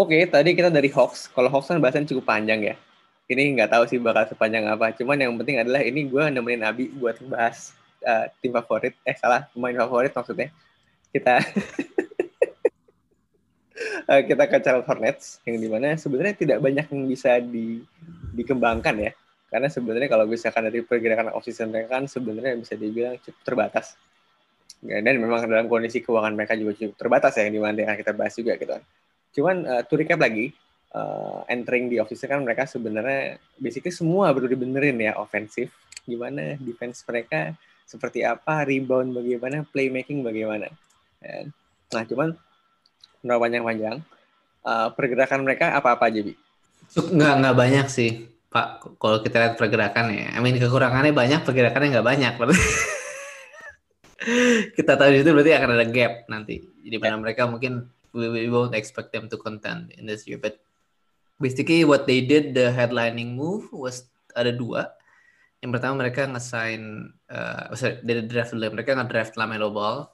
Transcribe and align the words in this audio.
Oke, 0.00 0.24
tadi 0.24 0.56
kita 0.56 0.72
dari 0.72 0.88
Hawks. 0.88 1.28
Kalau 1.28 1.52
Hawks 1.52 1.68
kan 1.68 1.76
bahasan 1.76 2.08
cukup 2.08 2.24
panjang 2.24 2.64
ya. 2.64 2.74
Ini 3.28 3.52
nggak 3.52 3.68
tahu 3.68 3.84
sih 3.84 4.00
bakal 4.00 4.26
sepanjang 4.32 4.64
apa. 4.64 4.96
Cuman 4.96 5.20
yang 5.20 5.36
penting 5.36 5.60
adalah 5.60 5.84
ini 5.84 6.08
gue 6.08 6.24
nemenin 6.32 6.64
Abi 6.64 6.88
buat 6.88 7.20
bahas 7.28 7.76
uh, 8.02 8.26
tim 8.40 8.50
favorit. 8.56 8.96
Eh 9.04 9.12
salah, 9.12 9.44
pemain 9.52 9.76
favorit 9.76 10.08
maksudnya. 10.10 10.48
Kita 11.12 11.44
uh, 14.08 14.22
kita 14.28 14.44
ke 14.48 14.56
Charlotte 14.64 14.88
Hornets 14.88 15.44
yang 15.44 15.60
di 15.60 15.68
mana 15.68 16.00
sebenarnya 16.00 16.34
tidak 16.34 16.58
banyak 16.64 16.86
yang 16.90 17.02
bisa 17.04 17.36
di, 17.44 17.84
dikembangkan 18.34 18.96
ya. 18.98 19.12
Karena 19.52 19.68
sebenarnya 19.68 20.08
kalau 20.08 20.24
misalkan 20.24 20.64
dari 20.70 20.80
pergerakan 20.80 21.34
offseason 21.36 21.68
mereka 21.68 22.00
kan 22.00 22.08
sebenarnya 22.08 22.56
bisa 22.56 22.74
dibilang 22.78 23.20
cukup 23.20 23.42
terbatas. 23.44 24.00
Dan 24.80 25.20
memang 25.20 25.44
dalam 25.44 25.68
kondisi 25.68 26.00
keuangan 26.00 26.32
mereka 26.32 26.56
juga 26.56 26.72
cukup 26.72 26.96
terbatas 26.96 27.36
ya 27.36 27.44
yang 27.44 27.54
di 27.54 27.62
mana 27.62 27.76
yang 27.84 28.00
kita 28.00 28.16
bahas 28.16 28.32
juga 28.32 28.56
gitu 28.56 28.72
kan. 28.72 28.82
Cuman 29.36 29.56
uh, 29.68 29.82
to 29.84 29.94
recap 30.00 30.16
lagi, 30.16 30.56
uh, 30.96 31.44
entering 31.52 31.92
di 31.92 32.00
office 32.00 32.24
kan 32.24 32.40
mereka 32.40 32.64
sebenarnya 32.64 33.36
basically 33.60 33.92
semua 33.92 34.32
baru 34.32 34.48
dibenerin 34.48 34.96
ya 34.96 35.20
ofensif. 35.20 35.68
Gimana 36.08 36.56
defense 36.56 37.04
mereka 37.04 37.52
seperti 37.84 38.24
apa, 38.24 38.64
rebound 38.64 39.12
bagaimana, 39.12 39.68
playmaking 39.68 40.24
bagaimana. 40.24 40.72
Dan, 41.20 41.52
nah 41.92 42.02
cuman 42.08 42.28
nggak 43.20 43.40
panjang-panjang, 43.42 43.96
uh, 44.64 44.88
pergerakan 44.96 45.44
mereka 45.44 45.76
apa-apa 45.76 46.08
aja 46.08 46.20
bi? 46.24 46.34
Nggak 46.96 47.34
nggak 47.44 47.56
banyak 47.56 47.86
sih 47.92 48.10
Pak. 48.48 48.96
Kalau 48.96 49.20
kita 49.20 49.36
lihat 49.38 49.54
pergerakan 49.60 50.08
ya, 50.10 50.32
I 50.32 50.40
mean 50.40 50.56
kekurangannya 50.56 51.12
banyak, 51.12 51.44
pergerakannya 51.44 52.00
nggak 52.00 52.08
banyak. 52.08 52.32
kita 54.76 55.00
tahu 55.00 55.08
di 55.16 55.24
situ 55.24 55.32
berarti 55.32 55.52
akan 55.56 55.70
ada 55.76 55.86
gap 55.88 56.12
nanti. 56.28 56.60
Jadi 56.84 56.96
mana 57.00 57.16
yeah. 57.16 57.20
mereka 57.20 57.42
mungkin 57.48 57.88
we, 58.12 58.28
we 58.28 58.52
won't 58.52 58.76
expect 58.76 59.10
them 59.16 59.26
to 59.32 59.40
contend 59.40 59.92
in 59.96 60.04
this 60.04 60.28
year. 60.28 60.36
But 60.36 60.60
basically 61.40 61.88
what 61.88 62.04
they 62.04 62.20
did, 62.20 62.52
the 62.52 62.68
headlining 62.68 63.32
move 63.34 63.72
was 63.72 64.04
ada 64.36 64.52
dua. 64.52 64.92
Yang 65.60 65.70
pertama 65.76 66.04
mereka 66.04 66.24
nge-sign, 66.24 67.12
uh, 67.28 67.72
sorry, 67.76 68.00
dari 68.00 68.24
draft 68.24 68.52
dulu. 68.52 68.80
Mereka 68.80 68.96
nge-draft 68.96 69.36
Lamelo 69.36 69.72
Ball. 69.72 70.08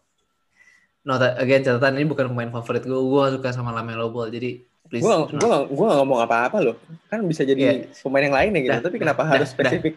No, 1.06 1.22
again 1.22 1.62
catatan 1.62 2.02
ini 2.02 2.06
bukan 2.06 2.30
pemain 2.34 2.50
favorit 2.50 2.82
gue. 2.82 2.98
Gue 2.98 3.24
suka 3.38 3.54
sama 3.54 3.70
Lamelo 3.70 4.10
Ball. 4.10 4.30
Jadi 4.30 4.62
please. 4.90 5.06
Gue 5.06 5.14
gue 5.38 5.56
gue 5.70 5.86
gak 5.86 5.98
ngomong 6.02 6.18
apa-apa 6.22 6.58
loh. 6.62 6.76
Kan 7.06 7.22
bisa 7.26 7.46
jadi 7.46 7.86
yeah. 7.86 8.02
pemain 8.02 8.26
yang 8.26 8.34
lainnya 8.34 8.60
gitu. 8.62 8.74
Dah, 8.74 8.82
Tapi 8.90 8.96
kenapa 8.98 9.22
dah, 9.22 9.38
harus 9.38 9.50
spesifik? 9.54 9.94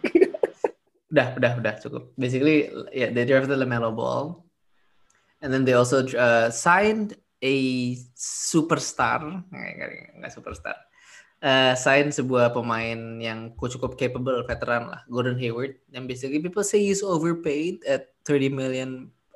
Udah, 1.10 1.34
udah, 1.34 1.52
udah 1.58 1.74
cukup. 1.82 2.14
Basically, 2.14 2.70
yeah, 2.94 3.10
they 3.10 3.26
drafted 3.26 3.58
Lamelo 3.58 3.90
Ball, 3.90 4.38
and 5.42 5.50
then 5.50 5.66
they 5.66 5.74
also 5.74 6.06
uh, 6.14 6.50
signed 6.54 7.18
a 7.42 7.56
superstar, 8.14 9.42
nggak 9.50 10.32
superstar, 10.32 10.76
uh, 11.42 11.72
sign 11.74 12.12
sebuah 12.12 12.52
pemain 12.52 13.18
yang 13.18 13.52
cukup 13.56 13.96
capable 13.96 14.44
veteran 14.44 14.92
lah, 14.92 15.02
Gordon 15.08 15.40
Hayward. 15.40 15.80
And 15.92 16.06
basically 16.06 16.40
people 16.40 16.64
say 16.64 16.84
he's 16.84 17.02
overpaid 17.02 17.84
at 17.88 18.12
30 18.24 18.52
million 18.52 18.90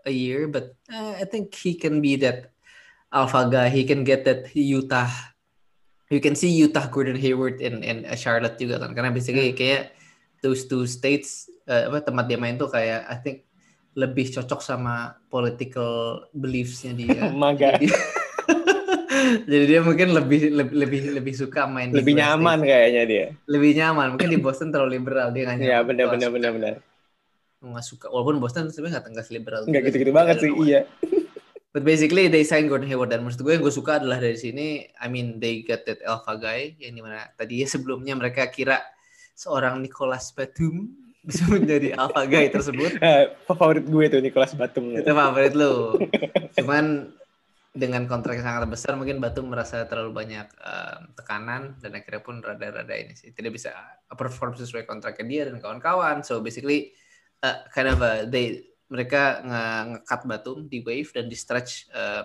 a 0.05 0.13
year, 0.13 0.49
but 0.49 0.77
uh, 0.93 1.17
I 1.17 1.25
think 1.25 1.57
he 1.57 1.75
can 1.75 2.01
be 2.05 2.17
that 2.21 2.53
alpha 3.13 3.49
guy. 3.49 3.69
He 3.73 3.85
can 3.85 4.05
get 4.05 4.25
that 4.29 4.53
Utah. 4.55 5.09
You 6.13 6.21
can 6.21 6.37
see 6.37 6.53
Utah 6.53 6.87
Gordon 6.93 7.17
Hayward 7.17 7.65
in 7.65 7.81
in 7.83 8.05
Charlotte 8.15 8.61
juga 8.61 8.79
kan, 8.79 8.93
karena 8.93 9.11
basically 9.11 9.51
hmm. 9.51 9.59
kayak 9.59 9.83
those 10.45 10.69
two 10.69 10.85
states 10.85 11.49
uh, 11.65 11.89
apa 11.89 12.05
tempat 12.05 12.29
dia 12.29 12.37
main 12.37 12.61
tuh 12.61 12.69
kayak 12.69 13.09
I 13.09 13.17
think 13.25 13.49
lebih 13.97 14.29
cocok 14.29 14.61
sama 14.61 15.17
political 15.33 16.27
beliefs-nya 16.37 16.93
dia. 16.93 17.31
Maga. 17.33 17.79
Jadi, 17.79 17.89
jadi 19.51 19.65
dia 19.65 19.81
mungkin 19.81 20.13
lebih 20.13 20.53
lebih 20.53 20.75
lebih 20.77 21.01
lebih 21.17 21.35
suka 21.35 21.65
main 21.65 21.95
lebih 21.95 22.19
nyaman 22.19 22.61
State. 22.61 22.69
kayaknya 22.69 23.03
dia. 23.09 23.27
Lebih 23.49 23.71
nyaman. 23.81 24.07
Mungkin 24.19 24.29
di 24.29 24.39
Boston 24.43 24.69
terlalu 24.75 25.01
liberal 25.01 25.33
dia 25.33 25.49
nggak. 25.49 25.65
Iya 25.65 25.79
benar 25.87 26.07
benar 26.13 26.29
benar 26.29 26.51
benar. 26.53 26.73
Nggak 27.65 27.87
suka. 27.87 28.07
Walaupun 28.13 28.43
Boston 28.43 28.69
sebenarnya 28.69 29.01
nggak 29.01 29.07
tegas 29.09 29.29
liberal. 29.33 29.63
Nggak 29.65 29.83
gitu-gitu 29.89 30.13
banget 30.13 30.37
sih. 30.43 30.53
Iya. 30.53 30.81
But 31.75 31.83
basically 31.83 32.31
they 32.31 32.47
sign 32.47 32.71
Gordon 32.71 32.87
Hayward 32.87 33.11
dan 33.11 33.27
menurut 33.27 33.35
gue 33.35 33.51
yang 33.51 33.63
gue 33.67 33.75
suka 33.75 33.99
adalah 33.99 34.23
dari 34.23 34.39
sini 34.39 34.87
I 34.95 35.11
mean 35.11 35.43
they 35.43 35.67
get 35.67 35.83
that 35.91 35.99
alpha 36.07 36.39
guy 36.39 36.79
yang 36.79 36.95
di 36.95 37.03
mana 37.03 37.27
tadi 37.35 37.67
sebelumnya 37.67 38.15
mereka 38.15 38.47
kira 38.47 38.79
seorang 39.35 39.83
Nicholas 39.83 40.31
Batum 40.31 40.95
bisa 41.25 41.45
menjadi 41.51 41.93
alpha 42.01 42.23
guy 42.29 42.49
tersebut. 42.49 43.01
Uh, 43.01 43.35
favorit 43.51 43.85
gue 43.85 44.05
tuh 44.09 44.21
Nicholas 44.23 44.55
Batum. 44.55 44.95
Itu 44.95 45.11
favorit 45.11 45.53
lu. 45.57 45.99
Cuman 46.55 47.11
dengan 47.75 48.07
kontrak 48.07 48.39
yang 48.39 48.47
sangat 48.47 48.71
besar 48.71 48.95
mungkin 48.95 49.19
Batum 49.19 49.51
merasa 49.51 49.83
terlalu 49.91 50.15
banyak 50.15 50.47
uh, 50.63 51.11
tekanan 51.19 51.75
dan 51.83 51.99
akhirnya 51.99 52.23
pun 52.23 52.39
rada-rada 52.39 52.95
ini 52.95 53.19
sih 53.19 53.35
tidak 53.35 53.59
bisa 53.59 53.75
perform 54.15 54.55
sesuai 54.55 54.87
kontraknya 54.87 55.27
dia 55.27 55.43
dan 55.51 55.59
kawan-kawan. 55.59 56.23
So 56.23 56.39
basically 56.39 56.95
uh, 57.43 57.67
kind 57.75 57.91
of 57.91 57.99
a, 57.99 58.31
they 58.31 58.71
mereka 58.87 59.43
nge-cut 59.43 60.23
Batum 60.29 60.59
di 60.71 60.85
wave 60.87 61.11
dan 61.11 61.27
di 61.27 61.35
stretch 61.35 61.91
uh, 61.91 62.23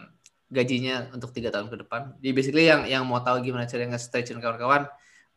gajinya 0.54 1.10
untuk 1.16 1.34
tiga 1.34 1.50
tahun 1.50 1.74
ke 1.74 1.88
depan. 1.88 2.14
Jadi 2.22 2.32
basically 2.36 2.70
yang 2.70 2.86
yang 2.86 3.04
mau 3.10 3.24
tahu 3.26 3.42
gimana 3.42 3.66
cara 3.66 3.90
nge-stretch 3.90 4.36
dan 4.36 4.44
kawan-kawan 4.44 4.86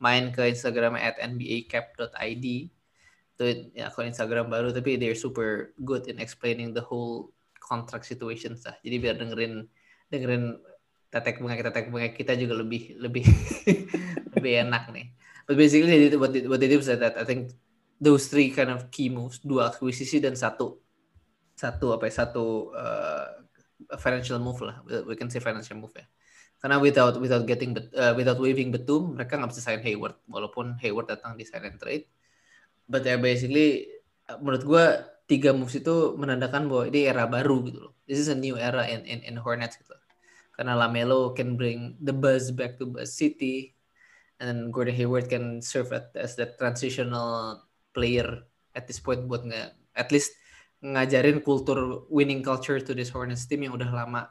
main 0.03 0.35
ke 0.35 0.51
Instagram 0.51 0.99
at 0.99 1.15
nbacap.id 1.23 2.47
itu 3.33 3.45
ya 3.73 3.89
akun 3.89 4.11
Instagram 4.11 4.51
baru 4.53 4.75
tapi 4.75 5.01
they're 5.01 5.17
super 5.17 5.73
good 5.81 6.05
in 6.11 6.21
explaining 6.21 6.75
the 6.75 6.85
whole 6.85 7.33
contract 7.63 8.05
situation 8.05 8.59
lah. 8.61 8.77
Jadi 8.83 8.97
biar 8.99 9.17
dengerin 9.17 9.65
dengerin 10.13 10.59
tetek 11.09 11.39
bengek 11.41 11.65
tetek 11.65 11.87
bengek 11.89 12.19
kita 12.19 12.37
juga 12.37 12.61
lebih 12.61 12.99
lebih 12.99 13.25
lebih 14.37 14.53
enak 14.69 14.91
nih. 14.93 15.07
But 15.47 15.57
basically 15.57 16.13
what 16.19 16.31
they, 16.35 16.45
what 16.45 16.59
they 16.59 16.69
do 16.69 16.83
is 16.83 16.91
that 16.91 17.15
I 17.17 17.25
think 17.25 17.55
those 18.03 18.27
three 18.27 18.51
kind 18.51 18.69
of 18.69 18.91
key 18.91 19.09
moves, 19.09 19.39
dua 19.41 19.71
akuisisi 19.71 20.19
dan 20.19 20.35
satu 20.35 20.83
satu 21.55 21.95
apa 21.95 22.11
ya 22.11 22.27
satu 22.27 22.75
uh, 22.75 23.27
financial 24.03 24.43
move 24.43 24.61
lah. 24.67 24.83
We 25.07 25.15
can 25.15 25.31
say 25.31 25.39
financial 25.39 25.79
move 25.79 25.95
ya. 25.95 26.07
Karena 26.63 26.79
without 26.79 27.19
without 27.19 27.43
getting 27.43 27.75
uh, 27.75 28.15
without 28.15 28.39
waving 28.39 28.71
betum 28.71 29.19
mereka 29.19 29.35
nggak 29.35 29.51
bisa 29.51 29.67
sign 29.67 29.83
Hayward 29.83 30.15
walaupun 30.31 30.79
Hayward 30.79 31.11
datang 31.11 31.35
di 31.35 31.43
sign 31.43 31.67
and 31.67 31.75
trade 31.83 32.07
but 32.87 33.03
ya 33.03 33.19
basically 33.19 33.91
menurut 34.39 34.63
gue 34.63 34.85
tiga 35.33 35.51
moves 35.57 35.73
itu 35.73 36.13
menandakan 36.19 36.69
bahwa 36.69 36.85
ini 36.93 37.09
era 37.09 37.25
baru 37.25 37.65
gitu 37.65 37.79
loh. 37.89 37.93
This 38.05 38.21
is 38.21 38.29
a 38.29 38.37
new 38.37 38.59
era 38.59 38.85
in 38.85 39.07
in, 39.09 39.25
in 39.25 39.35
Hornets 39.39 39.79
gitu. 39.79 39.97
Karena 40.53 40.77
Lamelo 40.77 41.33
can 41.33 41.57
bring 41.57 41.97
the 41.97 42.13
buzz 42.13 42.53
back 42.53 42.77
to 42.77 42.85
Buzz 42.85 43.17
City, 43.17 43.73
and 44.37 44.47
then 44.53 44.59
Gordon 44.69 44.93
Hayward 44.93 45.33
can 45.33 45.65
serve 45.65 45.89
as 45.97 46.37
the 46.37 46.53
transitional 46.61 47.65
player 47.97 48.45
at 48.77 48.85
this 48.85 49.01
point 49.01 49.25
buat 49.25 49.49
nggak 49.49 49.73
at 49.97 50.09
least 50.13 50.37
ngajarin 50.85 51.41
kultur 51.41 52.05
winning 52.13 52.45
culture 52.45 52.77
to 52.83 52.93
this 52.93 53.09
Hornets 53.09 53.49
team 53.49 53.65
yang 53.65 53.73
udah 53.73 53.89
lama 53.89 54.29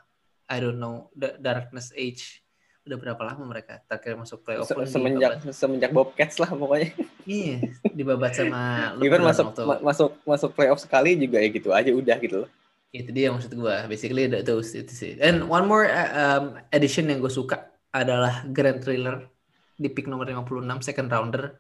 I 0.51 0.59
don't 0.59 0.75
know 0.84 1.07
the 1.16 1.39
darkness 1.39 1.95
age. 1.95 2.44
Udah 2.84 2.97
berapa 3.00 3.22
lama 3.23 3.47
mereka 3.47 3.79
terakhir 3.88 4.19
masuk 4.19 4.44
playoff 4.44 4.67
Se 4.67 4.75
semenjak 4.89 5.39
di 5.39 5.53
semenjak 5.56 5.95
Bobcats 5.95 6.41
lah 6.44 6.51
pokoknya. 6.51 6.91
Iya 7.23 7.72
dibabat 7.95 8.35
sama 8.35 8.62
even 9.06 9.23
masuk 9.23 9.53
waktu... 9.53 9.63
ma 9.63 9.75
masuk 9.79 10.09
masuk 10.28 10.50
playoff 10.57 10.81
sekali 10.81 11.16
juga 11.16 11.39
ya 11.39 11.50
gitu 11.53 11.69
aja 11.72 11.94
udah 11.95 12.17
gitu 12.19 12.35
loh. 12.44 12.50
Itu 12.91 13.16
dia 13.16 13.31
maksud 13.31 13.56
gue 13.56 13.75
basically 13.88 14.28
itu, 14.28 14.56
itu 14.59 14.91
sih. 14.91 15.16
And 15.23 15.47
one 15.47 15.63
more 15.69 15.88
uh, 15.88 16.12
um, 16.12 16.44
addition 16.75 17.07
yang 17.07 17.23
gue 17.23 17.31
suka 17.31 17.72
adalah 17.95 18.44
Grand 18.51 18.83
Thriller 18.83 19.31
di 19.79 19.88
pick 19.88 20.12
nomor 20.12 20.28
56 20.28 20.83
second 20.83 21.07
rounder. 21.07 21.56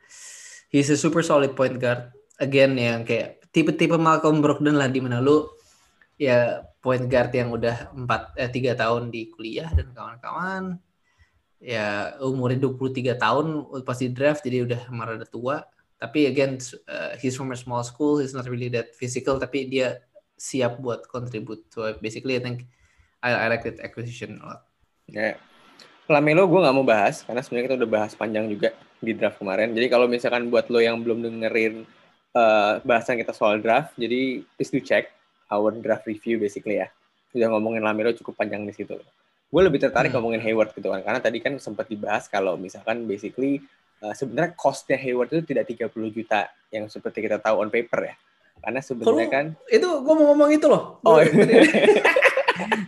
He's 0.67 0.91
a 0.91 0.99
super 0.99 1.23
solid 1.23 1.55
point 1.55 1.79
guard. 1.79 2.11
Again 2.41 2.75
yang 2.75 3.05
kayak 3.07 3.45
tipe-tipe 3.53 3.95
Malcolm 3.95 4.41
Brogdon 4.41 4.75
lah 4.75 4.89
di 4.89 4.99
mana 4.99 5.21
lu 5.21 5.47
ya 6.17 6.65
point 6.81 7.05
guard 7.05 7.31
yang 7.31 7.53
udah 7.53 7.93
empat 7.93 8.33
eh, 8.35 8.49
tiga 8.49 8.73
tahun 8.73 9.13
di 9.13 9.29
kuliah 9.29 9.69
dan 9.71 9.93
kawan-kawan. 9.93 10.81
Ya 11.61 12.17
umurnya 12.17 12.65
23 12.73 13.21
tahun 13.21 13.45
pasti 13.85 14.09
draft 14.09 14.41
jadi 14.41 14.65
udah 14.65 14.81
marah 14.89 15.21
tua. 15.29 15.61
Tapi 16.01 16.25
again 16.25 16.57
uh, 16.89 17.13
he's 17.21 17.37
from 17.37 17.53
a 17.53 17.57
small 17.57 17.85
school 17.85 18.17
he's 18.17 18.33
not 18.33 18.49
really 18.49 18.73
that 18.73 18.97
physical 18.97 19.37
tapi 19.37 19.69
dia 19.69 20.01
siap 20.33 20.81
buat 20.81 21.05
contribute 21.05 21.69
so 21.69 21.85
basically 22.01 22.33
I 22.33 22.41
think 22.41 22.65
I, 23.21 23.45
I 23.45 23.53
like 23.53 23.61
that 23.69 23.77
acquisition 23.85 24.41
a 24.41 24.57
lot. 24.57 24.61
Yeah. 25.05 25.37
Lamelo 26.09 26.49
gue 26.49 26.57
nggak 26.57 26.75
mau 26.75 26.81
bahas 26.81 27.21
karena 27.21 27.45
sebenarnya 27.45 27.65
kita 27.69 27.77
udah 27.85 27.91
bahas 27.93 28.11
panjang 28.17 28.49
juga 28.49 28.73
di 28.97 29.13
draft 29.13 29.37
kemarin. 29.37 29.77
Jadi 29.77 29.85
kalau 29.85 30.09
misalkan 30.09 30.49
buat 30.49 30.65
lo 30.73 30.81
yang 30.81 30.97
belum 31.05 31.21
dengerin 31.21 31.85
uh, 32.35 32.79
bahasan 32.83 33.19
kita 33.19 33.35
soal 33.35 33.59
draft 33.59 33.95
jadi 33.99 34.43
please 34.55 34.71
do 34.71 34.81
check 34.81 35.11
our 35.51 35.75
draft 35.77 36.07
review 36.07 36.39
basically 36.39 36.79
ya 36.79 36.87
udah 37.35 37.47
ngomongin 37.55 37.83
Lamelo 37.83 38.11
cukup 38.15 38.39
panjang 38.39 38.63
di 38.63 38.73
situ 38.75 38.95
gue 39.51 39.61
lebih 39.61 39.83
tertarik 39.83 40.11
hmm. 40.11 40.17
ngomongin 40.19 40.41
Hayward 40.47 40.71
gitu 40.71 40.87
kan 40.87 41.03
karena 41.03 41.19
tadi 41.19 41.37
kan 41.43 41.59
sempat 41.59 41.91
dibahas 41.91 42.31
kalau 42.31 42.55
misalkan 42.55 43.03
basically 43.03 43.59
uh, 43.99 44.15
sebenarnya 44.15 44.55
costnya 44.55 44.95
Hayward 44.95 45.31
itu 45.35 45.43
tidak 45.51 45.67
30 45.91 45.91
juta 46.15 46.47
yang 46.71 46.87
seperti 46.87 47.27
kita 47.27 47.37
tahu 47.37 47.59
on 47.59 47.69
paper 47.69 48.11
ya 48.11 48.15
karena 48.61 48.79
sebenarnya 48.79 49.27
kan 49.27 49.45
itu 49.67 49.87
gue 49.87 50.13
mau 50.15 50.25
ngomong 50.31 50.49
itu 50.55 50.65
loh 50.71 51.03
oh 51.03 51.19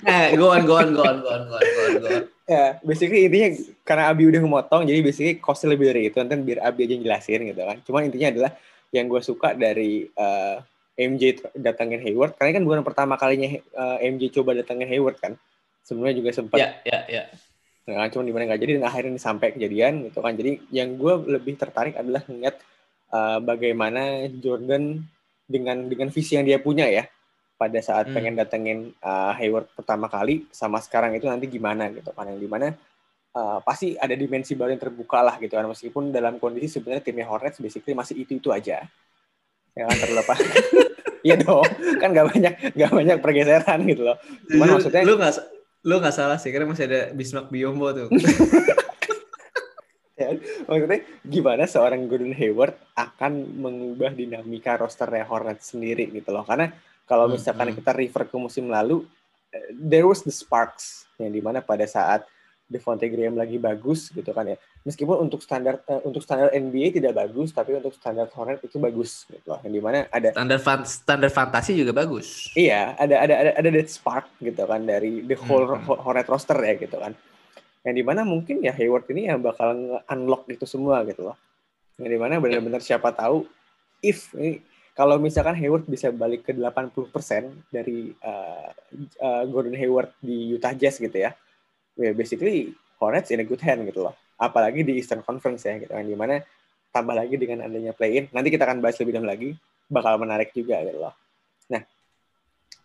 nah, 0.08 0.28
go 0.40 0.56
on, 0.56 0.64
go 0.64 0.80
on, 0.80 0.96
go 0.96 1.04
on, 1.04 1.18
go 1.20 1.30
on, 1.34 1.42
go 1.48 1.56
on, 1.56 1.64
go 1.64 1.82
on, 1.84 1.94
go 2.00 2.08
on. 2.08 2.24
Ya, 2.44 2.76
basically 2.84 3.32
intinya 3.32 3.56
karena 3.88 4.12
Abi 4.12 4.28
udah 4.28 4.44
ngemotong, 4.44 4.84
jadi 4.84 5.00
basically 5.00 5.40
cost 5.40 5.64
lebih 5.64 5.96
dari 5.96 6.12
itu. 6.12 6.20
Nanti 6.20 6.36
biar 6.44 6.60
Abi 6.68 6.84
aja 6.84 7.00
jelasin 7.00 7.48
gitu 7.48 7.64
kan. 7.64 7.80
Cuman 7.88 8.12
intinya 8.12 8.28
adalah 8.36 8.52
yang 8.92 9.08
gue 9.08 9.22
suka 9.24 9.56
dari 9.56 10.12
uh, 10.20 10.60
MJ 10.94 11.42
datangin 11.58 12.02
Hayward, 12.06 12.38
karena 12.38 12.62
kan 12.62 12.64
bukan 12.64 12.82
pertama 12.86 13.18
kalinya 13.18 13.50
uh, 13.74 13.98
eh, 13.98 14.10
MJ 14.14 14.30
coba 14.30 14.54
datangin 14.54 14.90
Hayward 14.90 15.18
kan. 15.18 15.34
Sebelumnya 15.84 16.16
juga 16.16 16.30
sempat. 16.32 16.58
Ya, 16.62 16.70
ya, 16.86 17.00
ya. 17.10 17.24
Nah, 17.84 18.08
cuma 18.08 18.24
di 18.24 18.32
mana 18.32 18.48
nggak 18.48 18.62
jadi 18.64 18.72
dan 18.80 18.86
akhirnya 18.88 19.20
sampai 19.20 19.52
kejadian 19.52 20.08
gitu 20.08 20.24
kan. 20.24 20.38
Jadi 20.38 20.64
yang 20.72 20.96
gue 20.96 21.14
lebih 21.36 21.60
tertarik 21.60 22.00
adalah 22.00 22.24
ngeliat 22.24 22.56
uh, 23.12 23.40
bagaimana 23.44 24.32
Jordan 24.32 25.04
dengan 25.44 25.92
dengan 25.92 26.08
visi 26.08 26.40
yang 26.40 26.48
dia 26.48 26.58
punya 26.58 26.88
ya 26.88 27.04
pada 27.60 27.80
saat 27.80 28.10
hmm. 28.10 28.16
pengen 28.16 28.36
datengin 28.36 28.80
uh, 29.04 29.32
Hayward 29.38 29.70
pertama 29.78 30.10
kali 30.10 30.50
sama 30.50 30.82
sekarang 30.82 31.14
itu 31.16 31.30
nanti 31.30 31.46
gimana 31.48 31.88
gitu 31.94 32.10
kan 32.12 32.28
yang 32.28 32.42
di 32.42 32.50
mana 32.50 32.74
uh, 33.38 33.60
pasti 33.62 33.94
ada 33.96 34.18
dimensi 34.18 34.58
baru 34.58 34.74
yang 34.74 34.84
terbuka 34.84 35.22
lah 35.22 35.36
gitu 35.38 35.54
kan 35.54 35.70
meskipun 35.70 36.10
dalam 36.10 36.42
kondisi 36.42 36.80
sebenarnya 36.80 37.04
timnya 37.06 37.30
Hornets 37.30 37.62
basically 37.62 37.94
masih 37.94 38.20
itu 38.20 38.36
itu 38.42 38.50
aja 38.50 38.84
yang 39.74 39.90
terlepas 39.90 40.38
Iya 41.24 41.40
dong, 41.40 41.64
kan 42.04 42.12
gak 42.12 42.36
banyak 42.36 42.54
gak 42.76 42.92
banyak 42.92 43.18
pergeseran 43.24 43.80
gitu 43.88 44.04
loh. 44.04 44.20
Cuman 44.52 44.68
lu, 44.68 44.74
maksudnya 44.76 45.04
lu 45.08 45.16
gak 45.16 45.40
lu 45.88 45.96
gak 46.04 46.12
salah 46.12 46.36
sih 46.36 46.52
karena 46.52 46.68
masih 46.68 46.84
ada 46.84 47.16
Bismarck 47.16 47.48
Biombo 47.48 47.96
tuh. 47.96 48.12
ya, 50.20 50.36
maksudnya 50.68 51.00
gimana 51.24 51.64
seorang 51.64 52.12
Gordon 52.12 52.36
Hayward 52.36 52.76
akan 52.92 53.56
mengubah 53.56 54.12
dinamika 54.12 54.76
rosternya 54.76 55.24
Hornets 55.24 55.72
sendiri 55.72 56.12
gitu 56.12 56.36
loh. 56.36 56.44
Karena 56.44 56.76
kalau 57.08 57.32
hmm, 57.32 57.40
misalkan 57.40 57.72
hmm. 57.72 57.80
kita 57.80 57.92
refer 57.96 58.28
ke 58.28 58.36
musim 58.36 58.68
lalu, 58.68 59.08
eh, 59.56 59.72
there 59.72 60.04
was 60.04 60.28
the 60.28 60.34
sparks 60.36 61.08
yang 61.24 61.32
di 61.32 61.40
mana 61.40 61.64
pada 61.64 61.88
saat 61.88 62.28
Devonte 62.68 63.08
Graham 63.08 63.40
lagi 63.40 63.56
bagus 63.56 64.12
gitu 64.12 64.36
kan 64.36 64.44
ya. 64.44 64.60
Meskipun 64.84 65.16
untuk 65.16 65.40
standar 65.40 65.80
uh, 65.88 66.04
untuk 66.04 66.20
standar 66.20 66.52
NBA 66.52 67.00
tidak 67.00 67.16
bagus, 67.16 67.56
tapi 67.56 67.72
untuk 67.72 67.96
standar 67.96 68.28
Hornet 68.36 68.60
itu 68.68 68.76
bagus 68.84 69.24
gitu 69.32 69.56
loh. 69.56 69.60
Yang 69.64 69.74
di 69.80 69.82
mana 69.82 69.98
ada 70.12 70.36
standar 70.36 70.60
fan, 70.60 70.84
standar 70.84 71.32
fantasi 71.32 71.72
juga 71.72 71.96
bagus. 71.96 72.52
Iya, 72.52 72.92
ada 73.00 73.16
ada 73.24 73.34
ada 73.40 73.52
ada 73.56 73.70
that 73.72 73.88
spark 73.88 74.28
gitu 74.44 74.60
kan 74.68 74.84
dari 74.84 75.24
the 75.24 75.40
whole 75.40 75.72
hmm. 75.72 75.88
Hornet 75.88 76.28
roster 76.28 76.60
ya 76.60 76.76
gitu 76.76 77.00
kan. 77.00 77.16
Yang 77.88 77.96
di 77.96 78.04
mana 78.04 78.28
mungkin 78.28 78.60
ya 78.60 78.76
Hayward 78.76 79.08
ini 79.08 79.32
yang 79.32 79.40
bakal 79.40 80.04
unlock 80.12 80.52
itu 80.52 80.68
semua 80.68 81.00
gitu 81.08 81.32
loh. 81.32 81.40
Yang 81.96 82.12
di 82.16 82.20
mana 82.20 82.44
benar-benar 82.44 82.84
siapa 82.84 83.16
tahu 83.16 83.48
if 84.04 84.36
ini 84.36 84.60
kalau 84.94 85.18
misalkan 85.18 85.58
Hayward 85.58 85.90
bisa 85.90 86.14
balik 86.14 86.46
ke 86.46 86.54
80% 86.54 87.08
dari 87.74 88.14
uh, 88.20 88.70
uh, 89.24 89.44
Gordon 89.50 89.74
Hayward 89.74 90.14
di 90.22 90.54
Utah 90.54 90.76
Jazz 90.78 91.02
gitu 91.02 91.18
ya, 91.18 91.34
ya 91.98 92.12
basically 92.14 92.78
Hornets 93.02 93.34
in 93.34 93.42
a 93.42 93.48
good 93.48 93.64
hand 93.64 93.90
gitu 93.90 94.06
loh. 94.06 94.16
Apalagi 94.40 94.82
di 94.82 94.98
Eastern 95.00 95.22
Conference 95.22 95.64
ya 95.64 95.78
gitu 95.78 95.94
kan, 95.94 96.04
di 96.04 96.18
mana 96.18 96.42
tambah 96.94 97.16
lagi 97.18 97.36
dengan 97.42 97.66
adanya 97.66 97.94
play-in, 97.94 98.30
nanti 98.30 98.54
kita 98.54 98.70
akan 98.70 98.78
bahas 98.78 98.98
lebih 99.02 99.18
dalam 99.18 99.26
lagi, 99.26 99.58
bakal 99.90 100.18
menarik 100.22 100.54
juga 100.54 100.78
gitu 100.86 101.02
loh. 101.02 101.16
Nah, 101.74 101.82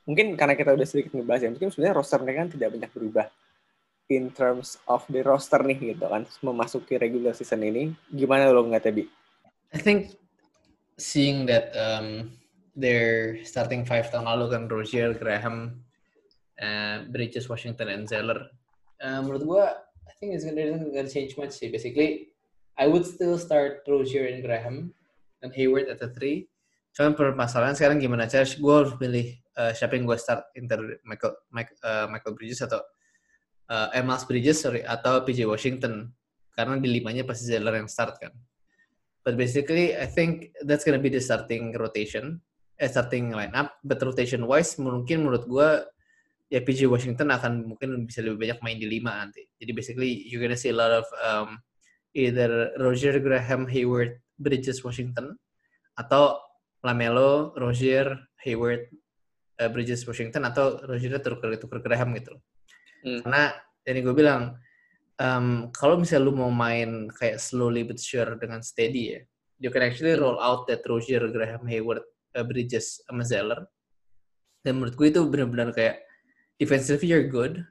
mungkin 0.09 0.33
karena 0.37 0.57
kita 0.57 0.73
udah 0.73 0.87
sedikit 0.89 1.13
ngebahas 1.13 1.45
ya, 1.45 1.51
mungkin 1.53 1.69
sebenarnya 1.69 1.95
roster 1.97 2.19
mereka 2.25 2.39
kan 2.45 2.51
tidak 2.57 2.69
banyak 2.73 2.91
berubah 2.93 3.27
in 4.09 4.33
terms 4.33 4.81
of 4.89 5.05
the 5.13 5.21
roster 5.21 5.61
nih 5.61 5.93
gitu 5.93 6.09
kan, 6.09 6.25
memasuki 6.41 6.97
regular 6.97 7.37
season 7.37 7.61
ini, 7.61 7.93
gimana 8.09 8.49
lo 8.49 8.65
ngeliatnya 8.65 8.93
Bi? 8.97 9.05
I 9.69 9.79
think 9.81 10.17
seeing 10.97 11.45
that 11.45 11.77
um, 11.77 12.33
their 12.73 13.37
starting 13.45 13.85
five 13.85 14.09
tahun 14.09 14.25
lalu 14.25 14.57
kan 14.57 14.63
Rozier, 14.73 15.13
Graham, 15.13 15.85
uh, 16.57 17.05
Bridges, 17.13 17.53
Washington, 17.53 17.93
and 17.93 18.09
Zeller. 18.09 18.49
Uh, 18.97 19.21
menurut 19.21 19.45
gue, 19.45 19.65
I 19.69 19.88
think 20.19 20.35
it's 20.35 20.45
gonna, 20.45 20.83
gonna 20.91 21.09
change 21.09 21.39
much 21.39 21.55
sih. 21.55 21.71
Basically, 21.71 22.35
I 22.75 22.87
would 22.91 23.07
still 23.07 23.39
start 23.39 23.87
Rozier 23.87 24.27
and 24.27 24.43
Graham 24.43 24.95
dan 25.43 25.55
Hayward 25.55 25.87
at 25.87 26.03
the 26.03 26.11
three. 26.11 26.51
Cuman 26.95 27.15
permasalahan 27.15 27.79
sekarang 27.79 28.03
gimana 28.03 28.27
cara 28.27 28.43
gue 28.43 28.75
harus 28.75 28.95
pilih 28.99 29.39
uh, 29.55 29.71
siapa 29.71 29.95
yang 29.95 30.11
gue 30.11 30.19
start 30.19 30.51
inter 30.59 30.99
Michael 31.07 31.35
Michael, 31.55 31.79
uh, 31.87 32.07
Michael 32.11 32.35
Bridges 32.35 32.67
atau 32.67 32.83
uh, 33.71 33.95
Miles 34.03 34.27
Bridges 34.27 34.59
sorry 34.59 34.83
atau 34.83 35.23
PJ 35.23 35.47
Washington 35.47 36.11
karena 36.59 36.75
di 36.83 36.91
limanya 36.91 37.23
pasti 37.23 37.55
Zeller 37.55 37.79
yang 37.79 37.87
start 37.87 38.19
kan. 38.19 38.35
But 39.23 39.39
basically, 39.39 39.95
I 39.95 40.11
think 40.11 40.51
that's 40.67 40.83
gonna 40.83 40.99
be 40.99 41.13
the 41.13 41.23
starting 41.23 41.71
rotation, 41.79 42.43
eh, 42.83 42.91
starting 42.91 43.31
lineup. 43.31 43.79
But 43.87 44.03
rotation 44.03 44.43
wise, 44.51 44.75
mungkin 44.83 45.23
menurut 45.23 45.47
gue 45.47 45.69
ya 46.49 46.65
PJ 46.65 46.89
Washington 46.89 47.29
akan 47.29 47.77
mungkin 47.77 48.09
bisa 48.09 48.25
lebih 48.25 48.49
banyak 48.49 48.59
main 48.65 48.79
di 48.81 48.89
lima 48.89 49.21
nanti. 49.25 49.45
Jadi 49.61 49.73
basically, 49.77 50.11
you're 50.29 50.41
gonna 50.41 50.57
see 50.57 50.73
a 50.73 50.77
lot 50.77 50.93
of 50.93 51.07
um, 51.21 51.61
either 52.17 52.73
Roger 52.81 53.21
Graham, 53.21 53.69
Hayward, 53.69 54.17
Bridges, 54.41 54.81
Washington, 54.81 55.37
atau 55.95 56.41
Lamelo, 56.81 57.53
Roger, 57.61 58.17
Hayward, 58.49 58.89
uh, 59.61 59.69
Bridges, 59.69 60.09
Washington, 60.09 60.49
atau 60.49 60.81
Roger 60.89 61.21
tuker 61.21 61.61
tuker 61.61 61.81
Graham 61.85 62.17
gitu. 62.17 62.33
Hmm. 63.05 63.21
Karena 63.23 63.53
ini 63.85 64.01
gue 64.01 64.15
bilang 64.17 64.57
um, 65.21 65.69
kalau 65.75 66.01
misalnya 66.01 66.33
lu 66.33 66.35
mau 66.35 66.51
main 66.51 67.13
kayak 67.13 67.37
slowly 67.37 67.85
but 67.85 68.01
sure 68.01 68.41
dengan 68.41 68.65
steady 68.65 69.19
ya, 69.19 69.21
you 69.61 69.69
can 69.69 69.85
actually 69.85 70.17
roll 70.17 70.41
out 70.41 70.65
that 70.71 70.81
Rozier, 70.89 71.29
Graham, 71.29 71.69
Hayward, 71.69 72.03
uh, 72.33 72.45
Bridges, 72.47 73.05
sama 73.05 73.27
Zeller. 73.27 73.69
Dan 74.65 74.81
menurut 74.81 74.97
gue 74.97 75.09
itu 75.13 75.21
benar-benar 75.29 75.71
kayak 75.77 76.08
defensively 76.59 77.09
you're 77.09 77.31
good 77.31 77.63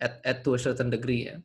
at 0.00 0.22
at 0.22 0.46
to 0.46 0.54
a 0.54 0.60
certain 0.60 0.88
degree 0.88 1.28
ya. 1.28 1.36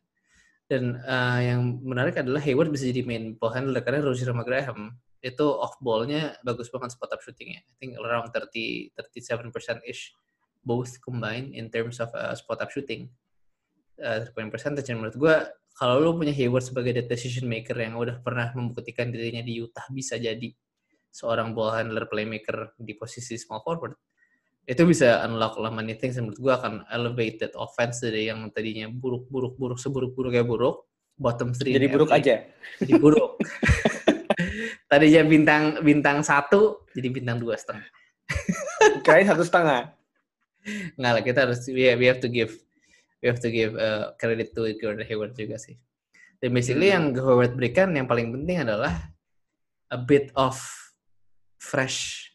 Dan 0.70 1.02
uh, 1.04 1.40
yang 1.42 1.82
menarik 1.84 2.16
adalah 2.16 2.40
Hayward 2.40 2.72
bisa 2.72 2.88
jadi 2.88 3.04
main 3.04 3.36
ball 3.36 3.52
handler 3.52 3.84
karena 3.84 4.00
Rozier 4.00 4.32
sama 4.32 4.46
Graham 4.46 4.96
itu 5.22 5.46
off 5.46 5.76
ballnya 5.78 6.34
bagus 6.42 6.72
banget 6.72 6.96
spot 6.96 7.12
up 7.14 7.20
shootingnya. 7.20 7.60
I 7.60 7.74
think 7.78 8.00
around 8.00 8.32
30 8.34 8.94
37% 8.96 9.84
ish 9.84 10.16
both 10.62 10.98
combined 11.02 11.52
in 11.52 11.68
terms 11.68 11.98
of 11.98 12.08
uh, 12.14 12.32
spot 12.34 12.62
up 12.62 12.70
shooting 12.70 13.10
uh, 14.00 14.26
point 14.34 14.50
percentage 14.50 14.88
menurut 14.94 15.18
gue 15.18 15.34
kalau 15.72 15.98
lu 15.98 16.14
punya 16.14 16.34
Hayward 16.34 16.62
sebagai 16.62 16.94
decision 17.06 17.50
maker 17.50 17.74
yang 17.78 17.98
udah 17.98 18.22
pernah 18.22 18.52
membuktikan 18.54 19.10
dirinya 19.10 19.42
di 19.42 19.58
Utah 19.58 19.86
bisa 19.90 20.20
jadi 20.20 20.52
seorang 21.12 21.52
ball 21.52 21.76
handler 21.76 22.08
playmaker 22.08 22.72
di 22.78 22.96
posisi 22.96 23.36
small 23.36 23.60
forward 23.60 23.92
itu 24.62 24.82
bisa 24.86 25.26
unlock 25.26 25.58
lah 25.58 25.74
many 25.74 25.98
things 25.98 26.14
menurut 26.18 26.38
gue 26.38 26.52
akan 26.52 26.86
elevate 26.94 27.42
that 27.42 27.54
offense 27.58 27.98
dari 27.98 28.30
yang 28.30 28.46
tadinya 28.54 28.86
buruk-buruk 28.86 29.58
buruk 29.58 29.78
seburuk-buruknya 29.82 30.46
buruk 30.46 30.86
bottom 31.18 31.50
three 31.50 31.74
jadi 31.74 31.90
buruk 31.90 32.10
aja 32.14 32.46
jadi 32.78 32.92
buruk 32.98 33.42
tadinya 34.90 35.22
bintang 35.26 35.82
bintang 35.82 36.22
satu 36.22 36.86
jadi 36.94 37.08
bintang 37.10 37.42
dua 37.42 37.58
setengah 37.58 37.86
kirain 39.02 39.26
satu 39.26 39.42
setengah 39.42 39.90
nggak 40.94 41.12
lah 41.12 41.22
kita 41.26 41.38
harus 41.48 41.66
we 41.66 41.90
have, 41.90 41.98
we 41.98 42.06
have 42.06 42.22
to 42.22 42.30
give 42.30 42.54
we 43.22 43.30
have 43.30 43.38
to 43.38 43.50
give 43.50 43.78
uh, 43.78 44.12
credit 44.18 44.50
to 44.52 44.66
Gordon 44.82 45.06
Hayward 45.06 45.38
juga 45.38 45.56
sih. 45.56 45.78
Dan 46.42 46.50
basically 46.50 46.90
hmm. 46.90 46.94
yang 46.98 47.04
Hayward 47.14 47.54
berikan 47.54 47.94
yang 47.94 48.10
paling 48.10 48.34
penting 48.34 48.66
adalah 48.66 49.14
a 49.94 49.98
bit 49.98 50.34
of 50.34 50.58
fresh 51.62 52.28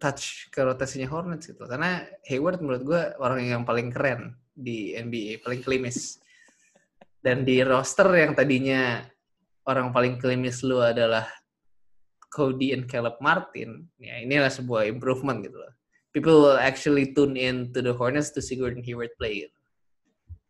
touch 0.00 0.48
ke 0.48 0.64
rotasinya 0.64 1.06
Hornets 1.12 1.52
gitu. 1.52 1.68
Karena 1.68 2.00
Hayward 2.26 2.64
menurut 2.64 2.82
gue 2.82 3.02
orang 3.20 3.44
yang 3.44 3.62
paling 3.68 3.92
keren 3.92 4.34
di 4.50 4.96
NBA, 4.96 5.44
paling 5.44 5.60
klimis. 5.60 6.18
Dan 7.20 7.44
di 7.44 7.60
roster 7.60 8.08
yang 8.16 8.32
tadinya 8.32 9.04
orang 9.68 9.92
paling 9.92 10.16
klimis 10.16 10.64
lu 10.64 10.80
adalah 10.80 11.28
Cody 12.32 12.72
and 12.72 12.88
Caleb 12.88 13.20
Martin, 13.20 13.90
ya 13.98 14.22
inilah 14.22 14.48
sebuah 14.48 14.88
improvement 14.88 15.42
gitu 15.44 15.60
loh. 15.60 15.72
People 16.14 16.42
will 16.42 16.58
actually 16.58 17.12
tune 17.12 17.36
in 17.36 17.70
to 17.74 17.82
the 17.82 17.92
Hornets 17.92 18.32
to 18.34 18.40
see 18.40 18.56
Gordon 18.56 18.82
Hayward 18.82 19.12
play 19.20 19.50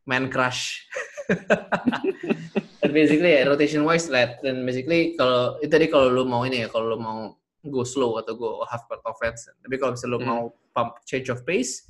man 0.08 0.28
crush. 0.30 0.84
dan 2.80 2.90
basically 2.92 3.36
ya, 3.36 3.48
rotation 3.48 3.84
wise 3.84 4.08
lah. 4.12 4.36
Dan 4.40 4.64
basically 4.64 5.16
kalau 5.16 5.56
itu 5.60 5.72
tadi 5.72 5.86
kalau 5.88 6.08
lu 6.12 6.24
mau 6.28 6.44
ini 6.44 6.64
ya, 6.64 6.68
kalau 6.68 6.96
lu 6.96 6.98
mau 7.00 7.39
go 7.66 7.84
slow 7.84 8.16
atau 8.16 8.32
go 8.36 8.50
half 8.64 8.88
court 8.88 9.04
offense. 9.04 9.48
Tapi 9.60 9.76
kalau 9.76 9.92
misalnya 9.92 10.18
hmm. 10.20 10.28
mau 10.28 10.42
pump 10.72 11.00
change 11.04 11.28
of 11.28 11.44
pace, 11.44 11.84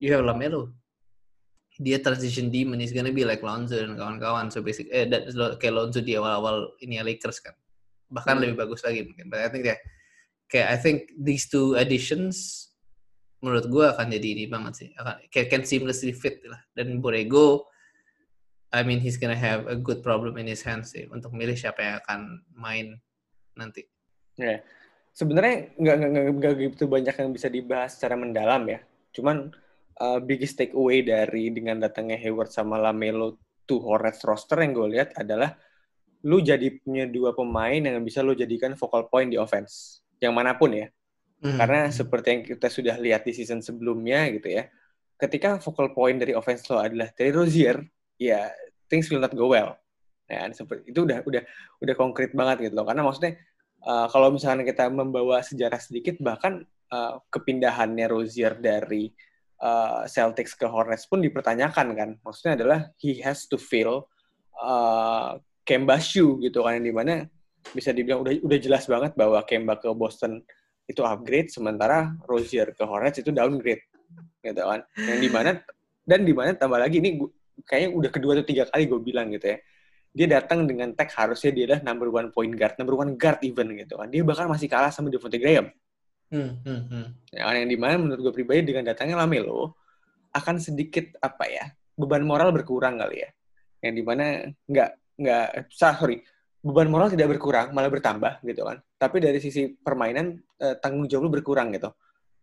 you 0.00 0.08
have 0.12 0.24
Lamelo. 0.24 0.72
Dia 1.80 2.00
transition 2.00 2.52
demon 2.52 2.80
is 2.80 2.92
gonna 2.92 3.12
be 3.12 3.24
like 3.24 3.40
Lonzo 3.44 3.76
dan 3.76 3.96
kawan-kawan. 3.96 4.52
So 4.52 4.60
basic 4.60 4.88
eh 4.92 5.08
that, 5.08 5.32
kayak 5.60 5.74
Lonzo 5.74 6.00
di 6.00 6.16
awal-awal 6.16 6.76
ini 6.80 7.00
ya 7.00 7.04
Lakers 7.04 7.40
kan. 7.40 7.56
Bahkan 8.12 8.34
hmm. 8.38 8.42
lebih 8.44 8.56
bagus 8.56 8.80
lagi 8.84 9.04
mungkin. 9.04 9.28
But 9.28 9.44
I 9.44 9.48
think 9.48 9.68
ya 9.68 9.76
kayak 10.52 10.68
I 10.68 10.76
think 10.76 11.12
these 11.16 11.48
two 11.48 11.76
additions 11.76 12.68
menurut 13.42 13.66
gue 13.66 13.84
akan 13.88 14.06
jadi 14.06 14.28
ini 14.38 14.44
banget 14.46 14.72
sih 14.78 14.88
akan 14.94 15.18
can 15.50 15.66
seamlessly 15.66 16.14
fit 16.14 16.38
lah 16.46 16.62
dan 16.78 17.02
Borrego 17.02 17.66
I 18.72 18.86
mean 18.86 19.02
he's 19.02 19.20
gonna 19.20 19.36
have 19.36 19.68
a 19.68 19.76
good 19.76 20.00
problem 20.00 20.40
in 20.40 20.48
his 20.48 20.64
hands 20.64 20.96
sih 20.96 21.04
untuk 21.12 21.36
milih 21.36 21.52
siapa 21.52 21.80
yang 21.84 21.96
akan 22.00 22.20
main 22.56 22.96
nanti. 23.52 23.84
Yeah. 24.40 24.64
Sebenarnya 25.12 25.76
nggak 25.76 25.96
nggak 26.40 26.54
gitu 26.72 26.84
banyak 26.88 27.14
yang 27.14 27.30
bisa 27.30 27.48
dibahas 27.52 27.96
secara 27.96 28.16
mendalam 28.16 28.64
ya. 28.66 28.80
Cuman 29.12 29.52
uh, 30.00 30.18
biggest 30.24 30.56
takeaway 30.56 31.04
dari 31.04 31.52
dengan 31.52 31.80
datangnya 31.80 32.16
Hayward 32.18 32.50
sama 32.50 32.80
Lamelo 32.80 33.36
to 33.68 33.78
Hornets 33.78 34.24
roster 34.24 34.58
yang 34.64 34.72
gue 34.74 34.88
lihat 34.98 35.14
adalah 35.14 35.54
lu 36.22 36.38
jadi 36.38 36.70
punya 36.82 37.06
dua 37.06 37.34
pemain 37.34 37.82
yang 37.82 37.98
bisa 38.02 38.22
lu 38.22 38.32
jadikan 38.32 38.78
focal 38.78 39.10
point 39.10 39.30
di 39.30 39.38
offense 39.38 40.02
yang 40.22 40.32
mana 40.32 40.54
pun 40.54 40.72
ya. 40.72 40.86
Hmm. 41.42 41.58
Karena 41.58 41.90
seperti 41.90 42.26
yang 42.30 42.42
kita 42.46 42.68
sudah 42.70 42.94
lihat 42.98 43.26
di 43.26 43.34
season 43.34 43.58
sebelumnya 43.58 44.30
gitu 44.30 44.46
ya, 44.46 44.70
ketika 45.18 45.58
focal 45.58 45.90
point 45.90 46.22
dari 46.22 46.38
offense 46.38 46.62
lo 46.70 46.78
adalah 46.78 47.10
Terry 47.10 47.34
Rozier, 47.34 47.82
ya 48.14 48.46
things 48.86 49.10
will 49.10 49.18
not 49.18 49.34
go 49.34 49.50
well. 49.50 49.74
Ya, 50.30 50.46
seperti 50.54 50.94
itu 50.94 51.02
udah 51.02 51.26
udah 51.26 51.42
udah 51.82 51.94
konkret 51.98 52.30
banget 52.30 52.70
gitu 52.70 52.74
loh. 52.78 52.86
Karena 52.86 53.02
maksudnya 53.02 53.34
uh, 53.86 54.06
kalau 54.10 54.34
misalnya 54.34 54.66
kita 54.66 54.88
membawa 54.88 55.42
sejarah 55.42 55.78
sedikit, 55.78 56.18
bahkan 56.22 56.66
uh, 56.90 57.18
kepindahannya 57.30 58.06
Rozier 58.08 58.58
dari 58.58 59.10
uh, 59.62 60.06
Celtics 60.08 60.54
ke 60.54 60.66
Hornets 60.66 61.06
pun 61.06 61.22
dipertanyakan 61.22 61.86
kan. 61.94 62.10
Maksudnya 62.22 62.52
adalah 62.58 62.78
he 62.98 63.18
has 63.22 63.46
to 63.46 63.58
fill 63.60 64.06
uh, 64.58 65.38
Kemba 65.62 66.02
shoe 66.02 66.42
gitu 66.42 66.66
kan, 66.66 66.82
yang 66.82 66.86
di 66.86 66.94
mana 66.94 67.14
bisa 67.70 67.94
dibilang 67.94 68.26
udah 68.26 68.34
udah 68.42 68.58
jelas 68.58 68.90
banget 68.90 69.14
bahwa 69.14 69.38
Kemba 69.46 69.78
ke 69.78 69.86
Boston 69.94 70.42
itu 70.90 71.06
upgrade 71.06 71.48
sementara 71.54 72.10
Rozier 72.26 72.74
ke 72.74 72.82
Hornets 72.82 73.22
itu 73.22 73.30
downgrade 73.30 73.86
gitu 74.42 74.58
kan 74.58 74.82
yang 74.98 75.20
di 75.22 75.30
mana 75.30 75.50
dan 76.02 76.26
di 76.26 76.34
mana 76.34 76.58
tambah 76.58 76.76
lagi 76.82 76.98
ini 76.98 77.22
kayaknya 77.62 77.90
udah 77.94 78.10
kedua 78.10 78.34
atau 78.34 78.46
tiga 78.46 78.66
kali 78.66 78.90
gue 78.90 79.00
bilang 79.00 79.30
gitu 79.30 79.54
ya 79.54 79.58
dia 80.12 80.26
datang 80.28 80.68
dengan 80.68 80.92
tag 80.92 81.08
harusnya 81.16 81.50
dia 81.56 81.64
adalah 81.72 81.80
number 81.88 82.08
one 82.12 82.28
point 82.28 82.52
guard 82.52 82.76
number 82.76 82.94
one 82.94 83.16
guard 83.16 83.40
even 83.40 83.72
gitu 83.76 83.96
kan 83.96 84.08
dia 84.12 84.22
bahkan 84.22 84.46
masih 84.46 84.68
kalah 84.68 84.92
sama 84.92 85.08
Devontae 85.08 85.40
Graham 85.40 85.72
hmm, 86.28 86.52
hmm, 86.62 86.82
hmm. 86.92 87.06
Ya, 87.32 87.48
yang 87.56 87.68
di 87.68 87.78
mana 87.80 87.96
menurut 87.96 88.20
gue 88.30 88.34
pribadi 88.36 88.72
dengan 88.72 88.92
datangnya 88.92 89.20
Lamelo 89.24 89.76
akan 90.36 90.60
sedikit 90.60 91.16
apa 91.20 91.48
ya 91.48 91.64
beban 91.96 92.24
moral 92.24 92.52
berkurang 92.52 93.00
kali 93.00 93.24
ya 93.24 93.30
yang 93.82 93.94
di 93.96 94.02
mana 94.04 94.46
nggak 94.68 94.90
nggak 95.16 95.48
sorry 95.72 96.20
beban 96.62 96.88
moral 96.88 97.10
tidak 97.10 97.34
berkurang, 97.36 97.74
malah 97.74 97.90
bertambah 97.90 98.38
gitu 98.46 98.62
kan. 98.62 98.78
Tapi 98.94 99.18
dari 99.18 99.42
sisi 99.42 99.66
permainan 99.74 100.38
uh, 100.62 100.78
tanggung 100.78 101.10
jawab 101.10 101.26
lu 101.28 101.30
berkurang 101.42 101.74
gitu. 101.74 101.90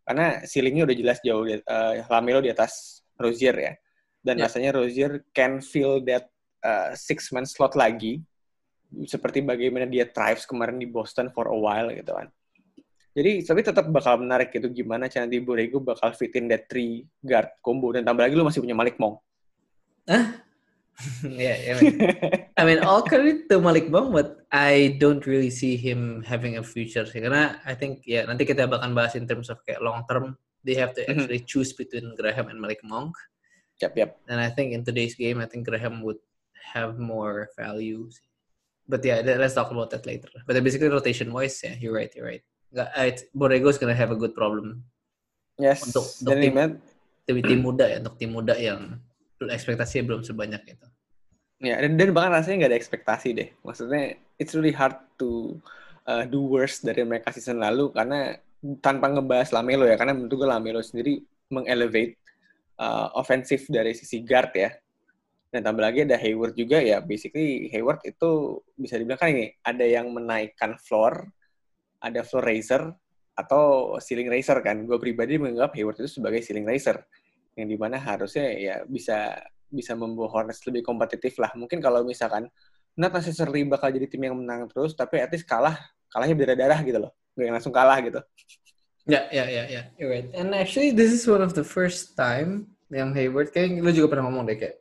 Karena 0.03 0.43
ceilingnya 0.43 0.83
udah 0.83 0.97
jelas 0.99 1.17
jauh 1.23 1.47
uh, 1.47 1.93
Lamelo 2.11 2.43
di 2.43 2.51
atas 2.51 2.99
Rozier 3.15 3.55
ya. 3.55 3.73
Dan 4.19 4.35
yeah. 4.35 4.45
rasanya 4.45 4.69
Rozier 4.75 5.23
can 5.31 5.63
feel 5.63 6.03
that 6.03 6.27
uh, 6.63 6.91
six 6.95 7.31
man 7.31 7.45
slot 7.45 7.75
lagi 7.75 8.23
seperti 9.05 9.45
bagaimana 9.45 9.85
dia 9.85 10.09
thrives 10.09 10.49
kemarin 10.49 10.81
di 10.81 10.89
Boston 10.89 11.29
for 11.29 11.49
a 11.49 11.57
while 11.57 11.93
gitu 11.93 12.09
kan. 12.09 12.27
Jadi 13.13 13.43
tapi 13.43 13.61
tetap 13.65 13.85
bakal 13.89 14.21
menarik 14.21 14.53
gitu 14.53 14.69
gimana 14.69 15.09
cara 15.09 15.25
nanti 15.25 15.41
Borrego 15.41 15.81
bakal 15.81 16.13
fit 16.13 16.33
in 16.37 16.47
that 16.49 16.69
three 16.69 17.03
guard 17.19 17.49
combo 17.59 17.91
dan 17.93 18.05
tambah 18.05 18.21
lagi 18.21 18.37
lu 18.37 18.45
masih 18.45 18.61
punya 18.61 18.77
Malik 18.77 18.95
Monk. 19.01 19.19
Hah? 20.09 20.49
yeah, 21.23 21.55
I 21.55 21.73
mean, 21.79 21.95
I 22.59 22.61
mean, 22.67 22.79
all 22.83 23.03
credit 23.07 23.47
to 23.47 23.63
Malik 23.63 23.87
Bang, 23.87 24.11
but 24.11 24.43
I 24.51 24.99
don't 24.99 25.23
really 25.23 25.49
see 25.49 25.79
him 25.79 26.23
having 26.27 26.59
a 26.59 26.63
future 26.63 27.07
sih. 27.07 27.23
Karena 27.23 27.55
I 27.63 27.71
think 27.71 28.03
ya 28.03 28.27
nanti 28.27 28.43
kita 28.43 28.67
bakal 28.67 28.91
bahas 28.91 29.15
in 29.15 29.23
terms 29.23 29.47
of 29.47 29.63
kayak 29.63 29.79
long 29.79 30.03
term, 30.11 30.35
they 30.67 30.75
have 30.75 30.91
to 30.99 31.01
mm-hmm. 31.07 31.23
actually 31.23 31.41
choose 31.47 31.71
between 31.71 32.11
Graham 32.19 32.51
and 32.51 32.59
Malik 32.59 32.83
Monk. 32.83 33.15
Yep, 33.79 33.95
yep. 33.95 34.19
And 34.27 34.43
I 34.43 34.51
think 34.51 34.75
in 34.75 34.83
today's 34.83 35.15
game, 35.15 35.39
I 35.39 35.47
think 35.47 35.71
Graham 35.71 36.03
would 36.03 36.19
have 36.61 36.99
more 36.99 37.49
value. 37.57 38.09
But 38.89 39.05
yeah, 39.05 39.21
let's 39.21 39.53
talk 39.53 39.69
about 39.69 39.93
that 39.93 40.05
later. 40.09 40.29
But 40.47 40.57
basically 40.63 40.89
rotation 40.89 41.29
wise, 41.29 41.61
yeah, 41.61 41.77
you're 41.77 41.93
right, 41.93 42.09
you're 42.15 42.25
right. 42.25 42.43
Borrego 43.37 43.69
is 43.69 43.77
gonna 43.77 43.93
have 43.93 44.09
a 44.09 44.17
good 44.17 44.33
problem. 44.33 44.83
Yes. 45.59 45.85
Untuk, 45.85 46.05
untuk 46.23 46.35
tim, 46.41 46.55
tim, 47.27 47.37
tim 47.43 47.59
muda 47.61 47.85
ya, 47.85 47.97
untuk 48.01 48.17
tim 48.17 48.31
muda 48.33 48.55
yang 48.57 48.97
ekspektasinya 49.39 50.09
belum 50.09 50.21
sebanyak 50.25 50.73
itu. 50.73 50.87
Ya, 51.59 51.75
dan, 51.83 51.99
dan 51.99 52.15
bahkan 52.15 52.39
rasanya 52.39 52.65
nggak 52.65 52.71
ada 52.71 52.79
ekspektasi 52.79 53.27
deh. 53.35 53.49
Maksudnya, 53.67 54.15
it's 54.39 54.55
really 54.55 54.71
hard 54.71 54.95
to 55.19 55.59
uh, 56.07 56.23
do 56.23 56.39
worse 56.39 56.79
dari 56.79 57.03
mereka 57.03 57.35
season 57.35 57.59
lalu 57.59 57.91
karena 57.91 58.39
tanpa 58.79 59.11
ngebahas 59.11 59.51
Lamelo 59.51 59.83
ya, 59.83 59.99
karena 59.99 60.15
menurut 60.15 60.33
gue 60.33 60.47
Lamelo 60.47 60.79
sendiri 60.79 61.19
mengelevate 61.51 62.15
uh, 62.79 63.11
ofensif 63.19 63.67
dari 63.67 63.91
sisi 63.91 64.23
guard 64.23 64.55
ya. 64.55 64.71
Dan 65.49 65.65
tambah 65.65 65.81
lagi 65.81 66.05
ada 66.05 66.13
Hayward 66.13 66.53
juga 66.53 66.77
ya, 66.77 67.01
basically 67.01 67.73
Hayward 67.73 68.05
itu 68.05 68.61
bisa 68.77 69.01
dibilang 69.01 69.17
kan 69.17 69.33
ini, 69.33 69.49
ada 69.65 69.81
yang 69.81 70.13
menaikkan 70.13 70.77
floor, 70.77 71.25
ada 72.05 72.21
floor 72.21 72.45
raiser, 72.45 72.93
atau 73.39 73.95
ceiling 73.97 74.29
raiser 74.29 74.59
kan. 74.59 74.83
Gue 74.83 74.99
pribadi 74.99 75.39
menganggap 75.39 75.73
Hayward 75.73 75.97
itu 76.03 76.19
sebagai 76.19 76.43
ceiling 76.43 76.67
raiser 76.67 77.01
yang 77.55 77.65
di 77.65 77.77
mana 77.79 77.97
harusnya 77.97 78.45
ya 78.55 78.75
bisa 78.85 79.35
bisa 79.69 79.93
membawa 79.95 80.27
Hornets 80.29 80.61
lebih 80.67 80.83
kompetitif 80.83 81.39
lah. 81.39 81.53
Mungkin 81.55 81.79
kalau 81.79 82.03
misalkan 82.03 82.49
not 82.99 83.15
necessarily 83.15 83.63
bakal 83.63 83.93
jadi 83.93 84.05
tim 84.09 84.21
yang 84.27 84.35
menang 84.35 84.67
terus, 84.67 84.97
tapi 84.97 85.21
at 85.23 85.31
least 85.31 85.47
kalah, 85.47 85.77
kalahnya 86.11 86.35
berdarah-darah 86.35 86.79
gitu 86.83 86.99
loh. 86.99 87.11
Gak 87.37 87.45
yang 87.47 87.55
langsung 87.55 87.71
kalah 87.71 87.97
gitu. 88.03 88.19
Ya, 89.07 89.25
ya, 89.31 89.45
ya, 89.47 89.63
ya. 89.65 89.81
You're 89.95 90.11
right. 90.11 90.27
And 90.35 90.51
actually, 90.53 90.91
this 90.91 91.09
is 91.15 91.23
one 91.25 91.41
of 91.41 91.55
the 91.55 91.63
first 91.63 92.13
time 92.19 92.75
yang 92.91 93.15
Hayward, 93.15 93.55
kayak 93.55 93.79
lu 93.79 93.89
juga 93.93 94.17
pernah 94.17 94.27
ngomong 94.27 94.49
deh 94.49 94.57
kayak. 94.59 94.77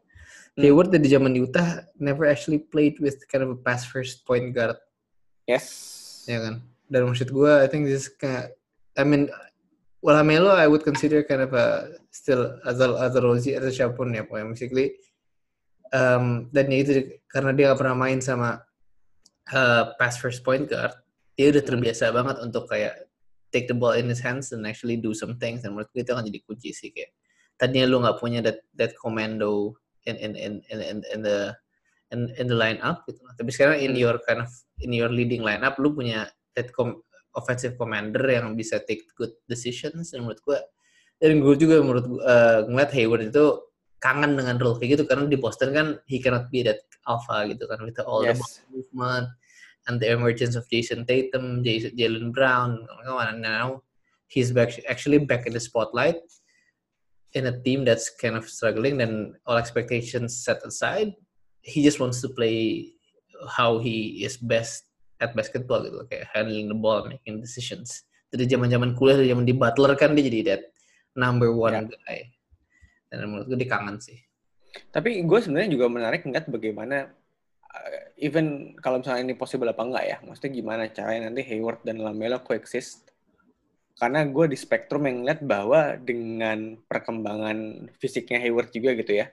Hayward 0.58 0.90
di 0.90 1.06
zaman 1.06 1.38
Utah 1.38 1.86
never 2.02 2.26
actually 2.26 2.58
played 2.58 2.98
with 2.98 3.22
kind 3.30 3.46
of 3.46 3.54
a 3.54 3.58
pass 3.58 3.86
first 3.86 4.26
point 4.26 4.50
guard. 4.50 4.74
Yes. 5.46 6.26
Ya 6.26 6.42
kan? 6.42 6.66
Dan 6.90 7.06
maksud 7.06 7.30
gue, 7.30 7.52
I 7.62 7.70
think 7.70 7.86
this 7.86 8.10
kayak, 8.10 8.58
I 8.98 9.06
mean, 9.06 9.30
well 10.02 10.18
Melo 10.22 10.54
I 10.54 10.66
would 10.66 10.84
consider 10.84 11.22
kind 11.22 11.42
of 11.42 11.54
a 11.54 11.98
still 12.10 12.58
as 12.66 12.80
a 12.80 12.88
as 13.02 13.14
a 13.16 13.20
atau 13.20 13.70
siapa 13.70 13.94
pun 13.98 14.14
ya 14.14 14.22
pokoknya 14.22 14.54
basically 14.54 14.94
um, 15.90 16.48
dan 16.54 16.70
ya 16.70 16.78
itu 16.82 16.92
karena 17.26 17.50
dia 17.54 17.74
gak 17.74 17.80
pernah 17.82 17.96
main 17.98 18.22
sama 18.22 18.62
uh, 19.50 19.82
pass 19.98 20.18
first 20.18 20.46
point 20.46 20.70
guard 20.70 20.94
dia 21.34 21.50
udah 21.50 21.62
terbiasa 21.62 22.10
banget 22.14 22.36
untuk 22.42 22.66
kayak 22.70 23.10
take 23.50 23.66
the 23.66 23.76
ball 23.76 23.96
in 23.96 24.06
his 24.06 24.22
hands 24.22 24.52
and 24.54 24.66
actually 24.66 24.98
do 24.98 25.14
some 25.14 25.38
things 25.38 25.62
dan 25.64 25.74
menurut 25.74 25.90
gue 25.94 26.02
itu 26.02 26.12
akan 26.14 26.26
jadi 26.26 26.40
kunci 26.46 26.70
sih 26.70 26.90
kayak 26.94 27.14
tadinya 27.58 27.86
lu 27.90 27.98
nggak 28.02 28.18
punya 28.22 28.38
that 28.42 28.62
that 28.78 28.94
commando 28.98 29.74
in 30.08 30.16
in 30.16 30.32
in 30.34 30.52
in 30.72 30.78
in, 30.80 30.98
in 31.12 31.20
the 31.20 31.52
in, 32.10 32.32
in 32.40 32.48
the 32.48 32.56
lineup 32.56 33.04
gitu 33.04 33.20
tapi 33.36 33.50
sekarang 33.52 33.76
in 33.78 33.92
hmm. 33.92 34.00
your 34.00 34.16
kind 34.24 34.40
of 34.40 34.50
in 34.80 34.90
your 34.96 35.12
leading 35.12 35.44
lineup 35.44 35.76
lu 35.76 35.92
punya 35.92 36.26
that 36.56 36.72
com 36.72 37.04
offensive 37.36 37.76
commander 37.76 38.24
yang 38.24 38.56
bisa 38.56 38.80
take 38.88 39.04
good 39.14 39.30
decisions 39.46 40.10
dan 40.10 40.24
menurut 40.24 40.40
gue 40.42 40.58
dan 41.20 41.38
gue 41.38 41.54
juga 41.54 41.84
menurut 41.84 42.06
uh, 42.24 42.64
ngeliat 42.66 42.90
Hayward 42.96 43.28
itu 43.28 43.44
kangen 43.98 44.38
dengan 44.38 44.56
role 44.58 44.78
kayak 44.78 44.98
gitu 44.98 45.04
karena 45.06 45.26
di 45.26 45.38
Boston 45.38 45.74
kan 45.74 45.86
he 46.06 46.22
cannot 46.22 46.48
be 46.48 46.62
that 46.62 46.82
alpha 47.10 47.46
gitu 47.50 47.66
kan 47.66 47.82
with 47.82 47.98
all 48.02 48.22
yes. 48.22 48.38
the 48.38 48.42
movement 48.70 49.26
and 49.90 49.98
the 49.98 50.08
emergence 50.12 50.54
of 50.54 50.68
Jason 50.68 51.08
Tatum, 51.08 51.64
Jalen 51.64 52.30
Brown, 52.30 52.84
and 53.08 53.40
now 53.40 53.82
he's 54.28 54.52
back 54.52 54.76
actually 54.86 55.18
back 55.18 55.48
in 55.48 55.56
the 55.56 55.60
spotlight 55.60 56.20
in 57.35 57.47
a 57.47 57.54
team 57.61 57.85
that's 57.85 58.08
kind 58.08 58.37
of 58.37 58.49
struggling 58.49 59.00
and 59.04 59.37
all 59.44 59.61
expectations 59.61 60.44
set 60.44 60.64
aside. 60.64 61.12
He 61.61 61.85
just 61.85 62.00
wants 62.00 62.20
to 62.25 62.28
play 62.32 62.92
how 63.47 63.78
he 63.78 64.25
is 64.25 64.40
best 64.40 64.88
at 65.18 65.35
basketball 65.35 65.82
gitu 65.82 66.06
kayak 66.08 66.30
handling 66.30 66.70
the 66.70 66.78
ball, 66.78 67.04
making 67.04 67.42
decisions. 67.42 68.06
Dari 68.30 68.47
zaman-zaman 68.47 68.94
kuliah, 68.94 69.18
dari 69.18 69.30
zaman 69.32 69.44
di 69.44 69.56
Butler 69.56 69.92
kan 69.99 70.14
dia 70.14 70.26
jadi 70.30 70.40
that 70.54 70.62
number 71.18 71.50
one 71.50 71.75
yeah. 71.75 71.90
guy. 72.06 72.18
Dan 73.08 73.32
menurut 73.32 73.47
gue 73.50 73.58
dia 73.58 73.70
kangen 73.70 73.99
sih. 73.99 74.18
Tapi 74.92 75.25
gue 75.25 75.38
sebenarnya 75.40 75.70
juga 75.73 75.87
menarik 75.88 76.23
ngeliat 76.28 76.47
bagaimana 76.47 77.08
uh, 77.73 78.00
even 78.20 78.76
kalau 78.78 79.00
misalnya 79.00 79.32
ini 79.32 79.35
possible 79.35 79.68
apa 79.68 79.82
enggak 79.82 80.04
ya, 80.04 80.16
maksudnya 80.23 80.52
gimana 80.54 80.82
caranya 80.92 81.32
nanti 81.32 81.42
Hayward 81.44 81.82
dan 81.82 81.99
Lamelo 82.04 82.38
coexist. 82.44 83.07
Karena 83.98 84.22
gue 84.22 84.46
di 84.46 84.54
spektrum 84.54 85.10
yang 85.10 85.26
ngeliat 85.26 85.40
bahwa 85.42 85.98
dengan 85.98 86.78
perkembangan 86.86 87.90
fisiknya 87.98 88.38
Hayward 88.38 88.70
juga 88.70 88.94
gitu 88.94 89.18
ya, 89.18 89.26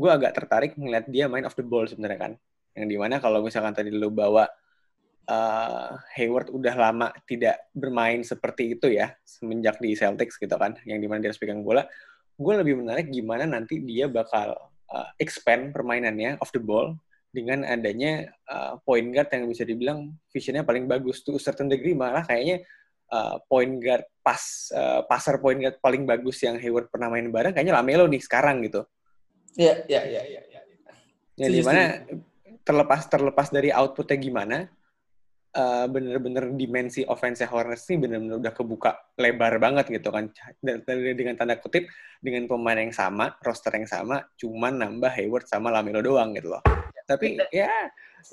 gue 0.00 0.10
agak 0.10 0.32
tertarik 0.32 0.72
ngeliat 0.80 1.06
dia 1.12 1.28
main 1.28 1.44
off 1.44 1.54
the 1.54 1.64
ball 1.64 1.84
sebenarnya 1.84 2.18
kan. 2.18 2.32
Yang 2.72 2.86
di 2.88 2.96
mana 2.96 3.20
kalau 3.20 3.44
misalkan 3.44 3.76
tadi 3.76 3.92
lo 3.92 4.08
bawa 4.08 4.48
uh, 5.28 5.92
Hayward 6.16 6.48
udah 6.50 6.74
lama 6.74 7.08
tidak 7.28 7.68
bermain 7.76 8.24
seperti 8.24 8.74
itu 8.74 8.88
ya 8.90 9.12
semenjak 9.22 9.76
di 9.78 9.92
Celtics 9.92 10.40
gitu 10.40 10.56
kan 10.56 10.74
yang 10.88 10.98
di 10.98 11.06
mana 11.06 11.22
dia 11.22 11.30
harus 11.30 11.40
pegang 11.40 11.60
bola 11.60 11.84
gue 12.38 12.54
lebih 12.64 12.80
menarik 12.80 13.12
gimana 13.12 13.44
nanti 13.44 13.82
dia 13.84 14.08
bakal 14.08 14.56
uh, 14.90 15.08
expand 15.20 15.70
permainannya 15.70 16.40
off 16.40 16.50
the 16.54 16.62
ball 16.62 16.96
dengan 17.28 17.60
adanya 17.62 18.24
uh, 18.48 18.80
point 18.82 19.12
guard 19.12 19.28
yang 19.28 19.44
bisa 19.46 19.62
dibilang 19.68 20.16
visionnya 20.32 20.64
paling 20.64 20.88
bagus 20.88 21.20
tuh 21.20 21.36
certain 21.36 21.68
degree 21.68 21.92
malah 21.92 22.24
kayaknya 22.24 22.64
uh, 23.12 23.36
point 23.48 23.80
guard 23.80 24.04
pas 24.20 24.40
uh, 24.76 25.00
pasar 25.08 25.40
point 25.40 25.56
guard 25.56 25.76
paling 25.80 26.04
bagus 26.04 26.44
yang 26.44 26.60
Hayward 26.60 26.92
pernah 26.92 27.08
main 27.08 27.28
bareng 27.28 27.56
kayaknya 27.56 27.74
Lamelo 27.76 28.04
nih 28.08 28.20
sekarang 28.20 28.60
gitu. 28.64 28.84
Iya, 29.58 29.84
iya, 29.88 30.02
iya, 30.06 30.22
iya. 30.28 30.40
Ya. 30.52 30.60
Yang 31.38 31.50
di 31.54 31.62
mana 31.62 31.82
terlepas 32.66 33.06
terlepas 33.08 33.48
dari 33.48 33.70
outputnya 33.72 34.18
gimana, 34.18 34.58
uh, 35.56 35.86
bener-bener 35.88 36.52
dimensi 36.52 37.06
offense 37.06 37.42
Hornets 37.46 37.88
ini 37.88 38.04
bener-bener 38.04 38.36
udah 38.42 38.52
kebuka 38.52 38.90
lebar 39.16 39.56
banget 39.62 39.88
gitu 39.88 40.10
kan. 40.12 40.28
Dan 40.60 40.84
dengan 40.86 41.34
tanda 41.38 41.56
kutip 41.56 41.88
dengan 42.20 42.44
pemain 42.50 42.76
yang 42.76 42.92
sama, 42.92 43.38
roster 43.40 43.72
yang 43.72 43.88
sama, 43.88 44.26
cuman 44.36 44.82
nambah 44.82 45.10
Hayward 45.14 45.46
sama 45.48 45.72
Lamelo 45.72 46.02
doang 46.04 46.34
gitu 46.36 46.52
loh. 46.52 46.62
Tapi 47.08 47.40
ya, 47.40 47.64
yeah, 47.64 47.84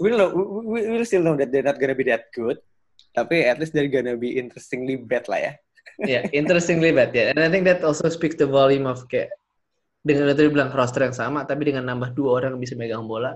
we 0.03 0.11
know 0.11 0.27
we, 0.65 0.83
we 0.83 1.05
still 1.07 1.23
know 1.23 1.37
that 1.39 1.47
they're 1.47 1.63
not 1.63 1.79
gonna 1.79 1.95
be 1.95 2.03
that 2.03 2.27
good. 2.35 2.59
Tapi 3.15 3.47
at 3.47 3.57
least 3.57 3.71
they're 3.71 3.91
gonna 3.91 4.19
be 4.19 4.35
interestingly 4.35 4.99
bad 4.99 5.25
lah 5.31 5.39
ya. 5.39 5.53
yeah, 6.03 6.23
interestingly 6.35 6.91
bad 6.91 7.15
ya. 7.15 7.31
Yeah. 7.31 7.31
And 7.31 7.39
I 7.39 7.49
think 7.49 7.63
that 7.69 7.79
also 7.83 8.11
speaks 8.11 8.35
the 8.35 8.49
volume 8.49 8.83
of 8.83 9.07
kayak 9.07 9.31
dengan 10.05 10.29
itu 10.29 10.53
bilang 10.53 10.69
roster 10.69 11.01
yang 11.01 11.17
sama, 11.17 11.49
tapi 11.49 11.73
dengan 11.73 11.89
nambah 11.89 12.13
dua 12.13 12.37
orang 12.37 12.55
yang 12.55 12.61
bisa 12.61 12.77
megang 12.77 13.09
bola, 13.09 13.33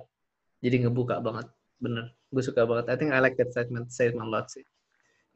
jadi 0.61 0.85
ngebuka 0.85 1.17
banget. 1.17 1.49
Bener, 1.81 2.13
gue 2.29 2.43
suka 2.45 2.67
banget. 2.69 2.93
I 2.93 2.95
think 2.99 3.09
I 3.09 3.23
like 3.23 3.39
that 3.41 3.49
statement, 3.49 3.89
statement 3.89 4.27
a 4.27 4.29
lot 4.29 4.53
sih. 4.53 4.61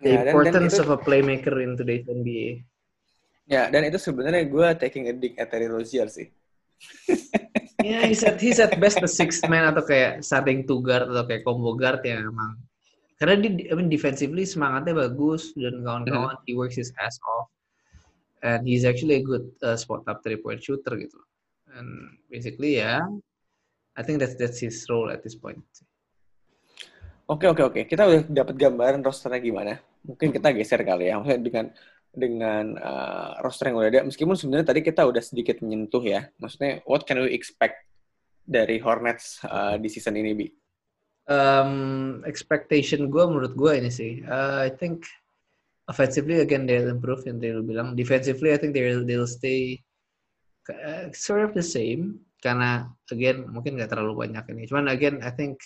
The 0.03 0.13
yeah, 0.13 0.29
importance 0.29 0.77
dan, 0.77 0.83
dan 0.83 0.83
itu, 0.83 0.83
of 0.85 0.89
a 0.93 0.99
playmaker 1.01 1.55
in 1.63 1.73
today's 1.73 2.05
NBA. 2.05 2.61
Ya, 3.49 3.71
dan 3.73 3.87
itu 3.87 3.97
sebenarnya 3.97 4.45
gue 4.45 4.67
taking 4.77 5.09
a 5.09 5.13
dig 5.15 5.33
at 5.41 5.49
Terry 5.49 5.65
Rozier 5.71 6.05
sih. 6.11 6.29
Ya, 7.83 7.99
yeah, 7.99 8.01
he's 8.07 8.23
at, 8.23 8.39
he's 8.39 8.63
at 8.63 8.71
best 8.79 9.03
the 9.03 9.11
sixth 9.11 9.43
man 9.51 9.67
atau 9.67 9.83
kayak 9.83 10.23
starting 10.23 10.63
two 10.63 10.79
guard 10.79 11.03
atau 11.03 11.27
kayak 11.27 11.43
combo 11.43 11.75
guard 11.75 11.99
ya 12.05 12.15
emang. 12.15 12.55
Karena 13.17 13.39
dia, 13.39 13.71
I 13.71 13.73
mean, 13.77 13.87
defensively 13.87 14.43
semangatnya 14.43 14.97
bagus 14.97 15.53
dan 15.53 15.85
kawan-kawan, 15.85 16.35
mm. 16.39 16.45
he 16.49 16.57
works 16.57 16.75
his 16.75 16.91
ass 16.99 17.17
off. 17.23 17.47
And 18.43 18.67
he's 18.67 18.83
actually 18.83 19.21
a 19.21 19.23
good 19.23 19.55
uh, 19.63 19.79
spot 19.79 20.03
up 20.11 20.19
three 20.19 20.35
point 20.35 20.59
shooter 20.59 20.99
gitu. 20.99 21.15
And 21.73 22.19
basically 22.27 22.77
ya, 22.77 22.99
yeah, 22.99 23.03
I 23.95 24.03
think 24.03 24.19
that's 24.19 24.35
that's 24.35 24.59
his 24.59 24.83
role 24.91 25.07
at 25.07 25.23
this 25.23 25.33
point. 25.39 25.63
Oke 27.23 27.47
oke 27.47 27.63
oke, 27.63 27.81
kita 27.87 28.03
udah 28.03 28.21
dapat 28.27 28.55
gambaran 28.59 28.99
rosternya 28.99 29.39
gimana. 29.39 29.73
Mungkin 30.03 30.35
kita 30.35 30.51
geser 30.51 30.83
kali 30.83 31.07
ya, 31.07 31.23
maksudnya 31.23 31.39
dengan 31.39 31.65
dengan 32.13 32.65
uh, 32.77 33.39
roster 33.41 33.71
yang 33.71 33.79
udah 33.79 33.89
ada. 33.89 34.01
Meskipun 34.05 34.35
sebenarnya 34.35 34.75
tadi 34.75 34.81
kita 34.83 35.01
udah 35.07 35.23
sedikit 35.23 35.63
menyentuh 35.63 36.03
ya. 36.03 36.27
Maksudnya, 36.37 36.83
what 36.83 37.07
can 37.07 37.23
we 37.23 37.31
expect 37.31 37.87
dari 38.43 38.77
Hornets 38.83 39.39
uh, 39.47 39.79
di 39.79 39.87
season 39.87 40.19
ini, 40.19 40.35
Bi? 40.35 40.47
Um, 41.23 42.19
expectation 42.27 43.07
gue 43.07 43.23
menurut 43.23 43.55
gue 43.55 43.71
ini 43.79 43.87
sih. 43.87 44.19
Uh, 44.27 44.67
I 44.67 44.71
think 44.75 45.07
offensively 45.87 46.43
again 46.43 46.67
they'll 46.67 46.91
improve 46.91 47.23
yang 47.23 47.39
they'll 47.39 47.63
bilang. 47.63 47.95
Defensively 47.95 48.51
I 48.51 48.59
think 48.59 48.75
they'll 48.75 49.07
they'll 49.07 49.29
stay 49.29 49.79
uh, 50.67 51.07
sort 51.15 51.47
of 51.47 51.55
the 51.55 51.63
same 51.63 52.19
karena 52.43 52.91
again 53.07 53.47
mungkin 53.47 53.79
nggak 53.79 53.95
terlalu 53.95 54.27
banyak 54.27 54.43
ini. 54.51 54.67
Cuman 54.67 54.91
again 54.91 55.23
I 55.23 55.31
think 55.31 55.63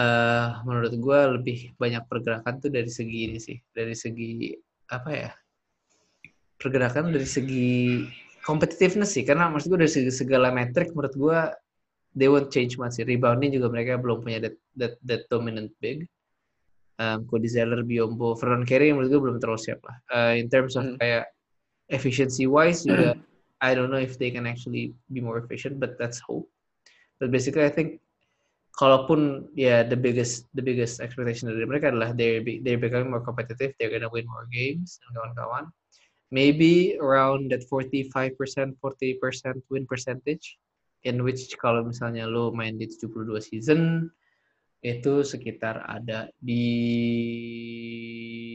uh, 0.00 0.64
menurut 0.64 0.96
gue 0.96 1.20
lebih 1.36 1.58
banyak 1.76 2.08
pergerakan 2.08 2.56
tuh 2.56 2.72
dari 2.72 2.88
segi 2.88 3.18
ini 3.28 3.36
sih, 3.36 3.60
dari 3.76 3.92
segi 3.92 4.56
apa 4.88 5.10
ya 5.12 5.30
pergerakan 6.56 7.12
dari 7.12 7.28
segi 7.28 8.06
competitiveness 8.40 9.12
sih 9.12 9.26
karena 9.26 9.50
maksud 9.50 9.68
gue 9.74 9.84
dari 9.84 9.92
segala 10.08 10.48
metrik 10.54 10.94
menurut 10.94 11.14
gue 11.18 11.38
they 12.16 12.32
won't 12.32 12.48
change 12.48 12.80
much 12.80 12.96
rebounding 13.04 13.52
juga 13.52 13.68
mereka 13.68 14.00
belum 14.00 14.24
punya 14.24 14.40
that 14.40 14.56
that, 14.74 14.94
that 15.04 15.22
dominant 15.28 15.70
big. 15.84 16.08
Um, 16.96 17.28
Cody 17.28 17.44
Zeller, 17.44 17.84
Biombo, 17.84 18.32
Fernand 18.40 18.64
Carey 18.64 18.88
menurut 18.88 19.12
gue 19.12 19.20
belum 19.20 19.36
terlalu 19.36 19.60
siap 19.60 19.84
lah. 19.84 19.96
Uh, 20.08 20.32
in 20.40 20.48
terms 20.48 20.80
of 20.80 20.88
hmm. 20.88 20.96
kayak 20.96 21.28
efficiency 21.92 22.48
wise 22.48 22.88
juga 22.88 23.20
I 23.60 23.76
don't 23.76 23.92
know 23.92 24.00
if 24.00 24.16
they 24.16 24.32
can 24.32 24.48
actually 24.48 24.96
be 25.12 25.20
more 25.20 25.36
efficient 25.36 25.76
but 25.76 26.00
that's 26.00 26.16
hope. 26.24 26.48
But 27.20 27.28
basically 27.28 27.68
I 27.68 27.72
think 27.72 28.00
kalaupun 28.80 29.52
ya 29.52 29.60
yeah, 29.60 29.80
the 29.84 29.96
biggest 29.96 30.48
the 30.56 30.64
biggest 30.64 31.04
expectation 31.04 31.52
dari 31.52 31.68
mereka 31.68 31.92
adalah 31.92 32.16
they 32.16 32.40
they 32.40 32.80
becoming 32.80 33.12
more 33.12 33.24
competitive, 33.24 33.76
they're 33.76 33.92
gonna 33.92 34.08
win 34.08 34.24
more 34.24 34.48
games 34.48 34.96
dan 35.04 35.20
kawan-kawan. 35.20 35.68
Maybe 36.32 36.98
around 36.98 37.54
that 37.54 37.62
45%, 37.70 38.10
40% 38.10 38.80
win 39.70 39.84
percentage 39.86 40.58
in 41.06 41.22
which 41.22 41.54
kalau 41.62 41.86
misalnya 41.86 42.26
lo 42.26 42.50
main 42.50 42.74
di 42.74 42.90
72 42.90 43.38
season 43.38 44.10
itu 44.82 45.22
sekitar 45.22 45.86
ada 45.86 46.28
di 46.42 46.66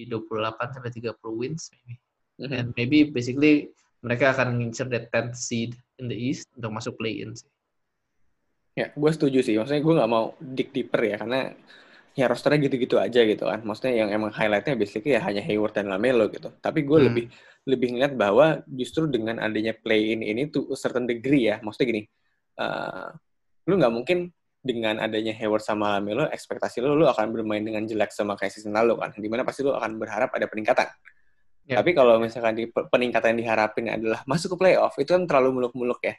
28 0.07 0.75
sampai 0.75 0.91
30 0.91 1.17
wins 1.39 1.71
maybe. 1.71 1.95
Mm-hmm. 2.41 2.57
And 2.57 2.67
maybe 2.75 2.99
basically 3.09 3.71
mereka 4.01 4.33
akan 4.35 4.59
ngincer 4.59 4.89
that 4.91 5.09
10th 5.13 5.37
seed 5.37 5.71
in 6.01 6.09
the 6.09 6.17
East 6.17 6.49
untuk 6.57 6.73
masuk 6.73 6.93
play-in 6.97 7.37
sih. 7.37 7.49
Ya, 8.73 8.89
gue 8.95 9.11
setuju 9.11 9.43
sih. 9.43 9.55
Maksudnya 9.59 9.83
gue 9.83 9.93
nggak 9.99 10.11
mau 10.11 10.33
dig 10.39 10.71
deeper 10.71 11.01
ya, 11.03 11.15
karena 11.21 11.53
ya 12.15 12.25
rosternya 12.27 12.65
gitu-gitu 12.65 12.97
aja 12.97 13.21
gitu 13.21 13.45
kan. 13.45 13.61
Maksudnya 13.61 13.93
yang 14.03 14.09
emang 14.09 14.31
highlightnya 14.31 14.73
basically 14.79 15.13
ya 15.13 15.21
hanya 15.21 15.43
Hayward 15.43 15.75
dan 15.75 15.91
Lamelo 15.91 16.31
gitu. 16.31 16.49
Tapi 16.63 16.87
gue 16.87 16.97
hmm. 16.97 17.07
lebih 17.11 17.25
lebih 17.67 17.87
ngeliat 17.93 18.13
bahwa 18.17 18.65
justru 18.65 19.05
dengan 19.05 19.37
adanya 19.37 19.77
play 19.77 20.17
in 20.17 20.25
ini 20.25 20.49
tuh 20.49 20.71
certain 20.73 21.05
degree 21.05 21.51
ya. 21.51 21.61
Maksudnya 21.61 21.87
gini, 21.93 22.01
uh, 22.59 23.13
lu 23.69 23.77
nggak 23.77 23.93
mungkin 23.93 24.33
dengan 24.61 25.01
adanya 25.01 25.33
Hayward 25.33 25.65
sama 25.65 25.97
Lamelo, 25.97 26.29
ekspektasi 26.29 26.85
lu 26.85 26.93
lu 26.93 27.09
akan 27.09 27.33
bermain 27.33 27.65
dengan 27.65 27.81
jelek 27.81 28.13
sama 28.13 28.37
kayak 28.37 28.53
season 28.53 28.77
lalu 28.77 28.97
kan. 28.97 29.09
Di 29.17 29.29
mana 29.29 29.41
pasti 29.41 29.65
lu 29.65 29.73
akan 29.73 29.97
berharap 29.97 30.29
ada 30.37 30.45
peningkatan. 30.45 30.87
Yeah. 31.65 31.81
Tapi 31.81 31.97
kalau 31.97 32.21
misalkan 32.21 32.57
di 32.57 32.69
peningkatan 32.69 33.37
yang 33.37 33.39
diharapin 33.45 33.89
adalah 33.89 34.21
masuk 34.29 34.55
ke 34.55 34.57
playoff, 34.61 34.93
itu 35.01 35.13
kan 35.13 35.25
terlalu 35.25 35.61
muluk-muluk 35.61 36.01
ya. 36.05 36.13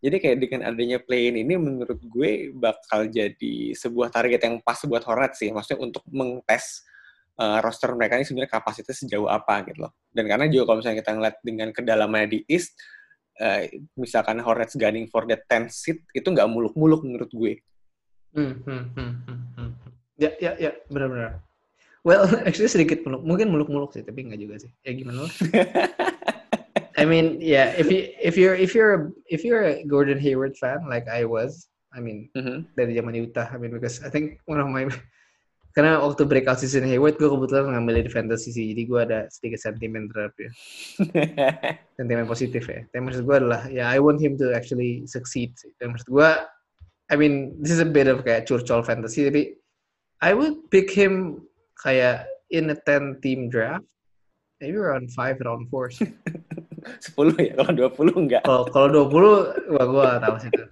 Jadi 0.00 0.16
kayak 0.16 0.36
dengan 0.40 0.60
adanya 0.72 0.96
play-in 0.96 1.44
ini 1.44 1.60
menurut 1.60 2.00
gue 2.00 2.56
bakal 2.56 3.04
jadi 3.04 3.76
sebuah 3.76 4.08
target 4.08 4.40
yang 4.48 4.56
pas 4.64 4.80
buat 4.88 5.04
Hornets 5.04 5.44
sih. 5.44 5.52
Maksudnya 5.52 5.76
untuk 5.84 6.00
mengtes 6.08 6.88
uh, 7.36 7.60
roster 7.60 7.92
mereka 7.92 8.16
ini 8.16 8.24
sebenarnya 8.24 8.48
kapasitas 8.48 8.96
sejauh 9.04 9.28
apa 9.28 9.60
gitu 9.68 9.84
loh. 9.84 9.92
Dan 10.08 10.24
karena 10.24 10.48
juga 10.48 10.72
kalau 10.72 10.80
misalnya 10.80 11.04
kita 11.04 11.12
ngeliat 11.16 11.36
dengan 11.44 11.68
kedalamannya 11.68 12.28
di 12.32 12.40
East, 12.48 12.80
uh, 13.40 13.64
misalkan 13.96 14.38
Hornets 14.44 14.76
gunning 14.76 15.08
for 15.08 15.24
the 15.24 15.40
10 15.48 15.72
seat, 15.72 16.04
itu 16.12 16.28
nggak 16.28 16.46
muluk-muluk 16.46 17.02
menurut 17.02 17.32
gue. 17.32 17.58
Hmm, 18.36 18.62
hmm, 18.62 18.84
hmm, 18.94 19.12
hmm, 19.26 19.40
hmm. 19.56 19.70
Ya, 20.20 20.30
ya, 20.38 20.52
ya, 20.60 20.70
benar-benar. 20.92 21.42
Well, 22.04 22.28
actually 22.46 22.70
sedikit 22.70 23.02
muluk. 23.02 23.24
Mungkin 23.24 23.48
muluk-muluk 23.48 23.96
sih, 23.96 24.04
tapi 24.04 24.28
nggak 24.28 24.40
juga 24.40 24.54
sih. 24.60 24.70
Ya 24.84 24.92
gimana 24.94 25.26
loh? 25.26 25.32
I 27.00 27.08
mean, 27.08 27.40
yeah. 27.40 27.72
If 27.80 27.88
you 27.88 28.12
if 28.20 28.36
you're 28.36 28.56
if 28.56 28.76
you're 28.76 29.16
if 29.32 29.40
you're 29.40 29.64
a 29.64 29.80
Gordon 29.88 30.20
Hayward 30.20 30.52
fan 30.60 30.84
like 30.84 31.08
I 31.08 31.24
was, 31.24 31.72
I 31.96 32.04
mean 32.04 32.28
mm-hmm. 32.36 32.68
dari 32.76 32.92
zaman 32.92 33.16
Utah. 33.16 33.48
I 33.48 33.56
mean 33.56 33.72
because 33.72 34.04
I 34.04 34.12
think 34.12 34.36
one 34.44 34.60
of 34.60 34.68
my 34.68 34.84
karena 35.70 36.02
waktu 36.02 36.26
breakout 36.26 36.58
season 36.58 36.82
Hayward 36.82 37.14
gue 37.14 37.30
kebetulan 37.30 37.70
ngambil 37.70 38.02
di 38.02 38.10
fantasy 38.10 38.50
sih, 38.50 38.74
jadi 38.74 38.82
gue 38.90 39.00
ada 39.06 39.18
sedikit 39.30 39.62
sentimen 39.62 40.10
terhadap 40.10 40.34
dia. 40.34 40.50
sentimen 41.96 42.26
positif 42.26 42.66
ya. 42.66 42.82
Tapi 42.90 43.02
maksud 43.06 43.22
gue 43.22 43.36
adalah 43.38 43.70
ya 43.70 43.86
I 43.86 44.02
want 44.02 44.18
him 44.18 44.34
to 44.42 44.50
actually 44.50 45.06
succeed. 45.06 45.54
Dan 45.78 45.94
maksud 45.94 46.10
gue, 46.10 46.30
I 47.10 47.14
mean 47.14 47.54
this 47.62 47.70
is 47.70 47.78
a 47.78 47.86
bit 47.86 48.10
of 48.10 48.26
kayak 48.26 48.50
curcol 48.50 48.82
fantasy, 48.82 49.30
tapi 49.30 49.54
I 50.18 50.34
would 50.34 50.66
pick 50.74 50.90
him 50.90 51.46
kayak 51.78 52.26
in 52.50 52.74
a 52.74 52.76
10 52.76 53.22
team 53.22 53.46
draft, 53.46 53.86
maybe 54.58 54.74
around 54.74 55.06
5, 55.14 55.38
around 55.46 55.70
4 55.70 55.94
sih. 55.94 56.10
10 57.14 57.36
ya, 57.38 57.52
kalau 57.62 57.72
20 57.94 58.26
enggak. 58.26 58.42
Kalau 58.42 58.64
kalau 58.74 59.06
20 59.06 59.70
gua 59.70 59.84
gua 59.86 60.08
tahu 60.18 60.36
sih 60.42 60.50
itu. 60.50 60.64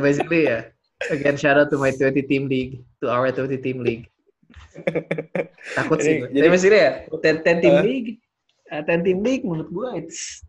Basically 0.00 0.48
ya. 0.48 0.64
Again 1.12 1.36
shout 1.36 1.60
out 1.60 1.68
to 1.68 1.76
my 1.76 1.92
20 1.92 2.24
team 2.24 2.48
league, 2.48 2.80
to 3.04 3.08
our 3.12 3.28
20 3.28 3.60
team 3.60 3.84
league. 3.84 4.08
Takut 5.78 5.98
sih. 6.00 6.24
Jadi, 6.26 6.38
Tapi 6.40 6.50
maksudnya 6.50 6.80
ya, 6.80 6.92
10, 7.08 7.44
10 7.46 7.62
team 7.62 7.74
uh, 7.74 7.82
league, 7.84 8.10
uh, 8.70 8.82
10 8.82 9.06
team 9.06 9.18
league 9.24 9.44
menurut 9.44 9.70
gua 9.70 9.88
it's 9.96 10.44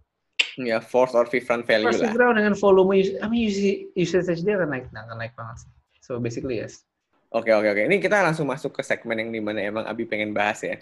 ya 0.59 0.77
yeah, 0.77 0.81
fourth 0.83 1.15
or 1.15 1.23
fifth 1.23 1.47
round 1.47 1.63
value 1.63 1.87
First 1.87 2.03
lah. 2.03 2.11
round 2.17 2.35
dengan 2.35 2.53
volume, 2.59 2.99
I 3.23 3.27
mean 3.31 3.47
usage 3.95 4.43
dia 4.43 4.59
akan 4.59 4.69
naik, 4.73 4.85
akan 4.91 5.17
naik 5.17 5.33
banget 5.39 5.63
sih. 5.63 5.71
So 6.03 6.19
basically 6.19 6.59
yes. 6.59 6.83
Oke 7.31 7.47
okay, 7.47 7.53
oke 7.55 7.63
okay, 7.63 7.69
oke. 7.71 7.79
Okay. 7.79 7.85
Ini 7.87 7.97
kita 8.03 8.17
langsung 8.19 8.51
masuk 8.51 8.75
ke 8.75 8.83
segmen 8.83 9.15
yang 9.15 9.31
di 9.31 9.39
mana 9.39 9.63
emang 9.63 9.87
Abi 9.87 10.03
pengen 10.03 10.35
bahas 10.35 10.59
ya 10.59 10.75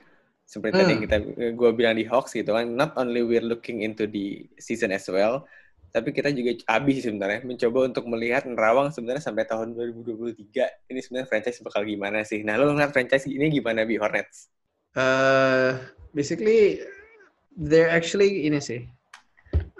seperti 0.50 0.74
hmm. 0.74 0.82
tadi 0.82 0.90
yang 0.90 1.04
kita 1.06 1.18
gue 1.54 1.72
bilang 1.78 1.94
di 1.94 2.06
Hawks 2.10 2.34
gitu 2.34 2.58
kan 2.58 2.74
not 2.74 2.98
only 2.98 3.22
we're 3.22 3.46
looking 3.46 3.86
into 3.86 4.10
the 4.10 4.50
season 4.58 4.90
as 4.90 5.06
well 5.06 5.46
tapi 5.90 6.14
kita 6.14 6.30
juga 6.30 6.54
habis 6.70 7.02
sebenarnya. 7.02 7.42
Mencoba 7.42 7.90
untuk 7.90 8.06
melihat 8.06 8.46
Nerawang 8.46 8.94
sebenarnya 8.94 9.24
sampai 9.26 9.46
tahun 9.50 9.74
2023 9.74 10.90
ini 10.94 11.00
sebenarnya 11.02 11.28
franchise 11.30 11.60
bakal 11.66 11.82
gimana 11.86 12.22
sih? 12.22 12.46
Nah 12.46 12.58
lo 12.62 12.70
ngeliat 12.74 12.94
franchise 12.94 13.26
ini 13.26 13.50
gimana 13.50 13.84
bi 13.90 13.98
Hornets? 13.98 14.54
Uh, 14.94 15.78
basically 16.14 16.82
they're 17.58 17.90
actually 17.90 18.46
ini 18.46 18.62
sih. 18.62 18.86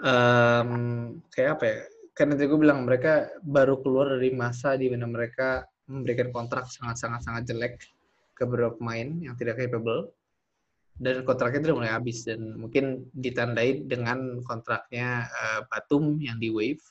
Um, 0.02 1.20
kayak 1.30 1.60
apa 1.60 1.64
ya? 1.64 1.78
Karena 2.14 2.34
tadi 2.36 2.46
gue 2.50 2.60
bilang 2.60 2.84
mereka 2.84 3.30
baru 3.40 3.80
keluar 3.80 4.18
dari 4.18 4.34
masa 4.34 4.74
di 4.74 4.90
mana 4.90 5.06
mereka 5.08 5.64
memberikan 5.88 6.30
kontrak 6.30 6.68
sangat-sangat 6.68 7.20
sangat 7.26 7.42
jelek 7.50 7.74
ke 8.34 8.42
beberapa 8.46 8.78
pemain 8.78 9.08
yang 9.20 9.34
tidak 9.36 9.58
capable 9.58 10.10
dan 11.00 11.24
kontraknya 11.24 11.64
itu 11.64 11.66
udah 11.72 11.78
mulai 11.80 11.92
habis 11.96 12.28
dan 12.28 12.60
mungkin 12.60 13.08
ditandai 13.16 13.88
dengan 13.88 14.44
kontraknya 14.44 15.24
uh, 15.32 15.60
Batum 15.72 16.20
yang 16.20 16.36
di 16.36 16.52
wave 16.52 16.84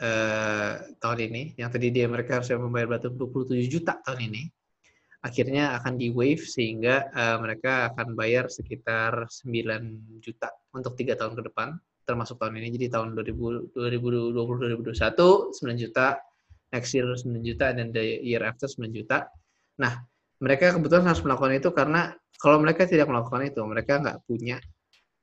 uh, 0.00 0.80
tahun 1.04 1.28
ini. 1.28 1.42
Yang 1.60 1.70
tadi 1.76 1.86
dia 1.92 2.08
mereka 2.08 2.40
harus 2.40 2.48
membayar 2.56 2.96
Batum 2.96 3.20
27 3.20 3.60
juta 3.68 4.00
tahun 4.08 4.32
ini. 4.32 4.42
Akhirnya 5.20 5.76
akan 5.76 6.00
di 6.00 6.08
wave 6.08 6.40
sehingga 6.40 7.12
uh, 7.12 7.36
mereka 7.44 7.92
akan 7.92 8.16
bayar 8.16 8.48
sekitar 8.48 9.28
9 9.28 10.24
juta 10.24 10.48
untuk 10.72 10.96
tiga 10.96 11.12
tahun 11.12 11.36
ke 11.36 11.52
depan. 11.52 11.76
Termasuk 12.08 12.40
tahun 12.40 12.56
ini. 12.56 12.72
Jadi 12.80 12.88
tahun 12.88 13.20
2020 13.20 13.76
2021 13.76 14.96
9 14.96 15.76
juta 15.76 16.16
next 16.72 16.90
year 16.96 17.04
9 17.04 17.36
juta 17.44 17.76
dan 17.76 17.92
the 17.92 18.24
year 18.24 18.40
after 18.48 18.64
9 18.64 18.88
juta. 18.96 19.28
Nah 19.76 20.08
mereka 20.40 20.72
kebetulan 20.72 21.04
harus 21.04 21.20
melakukan 21.20 21.52
itu 21.52 21.68
karena 21.76 22.16
kalau 22.40 22.56
mereka 22.58 22.88
tidak 22.88 23.06
melakukan 23.06 23.46
itu 23.52 23.60
mereka 23.68 24.00
nggak 24.00 24.18
punya 24.24 24.58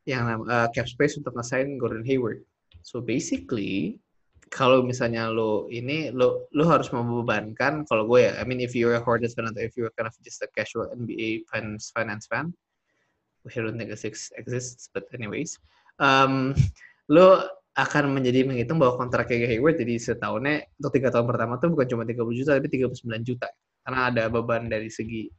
yang 0.07 0.47
uh, 0.47 0.69
cap 0.71 0.87
space 0.87 1.19
untuk 1.19 1.35
ngesain 1.35 1.75
Gordon 1.75 2.05
Hayward. 2.07 2.45
So 2.85 3.03
basically 3.03 3.99
kalau 4.47 4.79
misalnya 4.79 5.27
lo 5.27 5.67
ini 5.67 6.13
lo 6.15 6.47
lo 6.55 6.63
harus 6.71 6.87
membebankan 6.95 7.83
kalau 7.83 8.07
gue 8.07 8.31
ya 8.31 8.39
I 8.39 8.47
mean 8.47 8.63
if 8.63 8.71
you're 8.71 8.95
a 8.95 9.03
Hornets 9.03 9.35
fan 9.35 9.51
atau 9.51 9.59
if 9.59 9.75
you're 9.75 9.91
kind 9.99 10.07
of 10.07 10.15
just 10.23 10.39
a 10.39 10.47
casual 10.55 10.87
NBA 10.95 11.51
fans 11.51 11.91
finance 11.91 12.31
fan 12.31 12.55
which 13.43 13.59
I 13.59 13.67
don't 13.67 13.75
think 13.75 13.91
exists 13.91 14.87
but 14.95 15.03
anyways 15.11 15.59
um, 15.99 16.55
lo 17.11 17.43
akan 17.77 18.09
menjadi 18.09 18.41
menghitung 18.41 18.81
bahwa 18.81 18.97
kontrak 18.97 19.29
kayak 19.29 19.53
Hayward 19.53 19.77
jadi 19.77 20.01
setahunnya 20.01 20.65
untuk 20.81 20.97
tiga 20.97 21.13
tahun 21.13 21.29
pertama 21.29 21.61
tuh 21.61 21.69
bukan 21.77 21.85
cuma 21.85 22.03
30 22.09 22.39
juta 22.41 22.51
tapi 22.57 22.69
39 22.73 23.21
juta. 23.21 23.47
Karena 23.85 24.09
ada 24.09 24.23
beban 24.33 24.65
dari 24.65 24.89
segi 24.89 25.29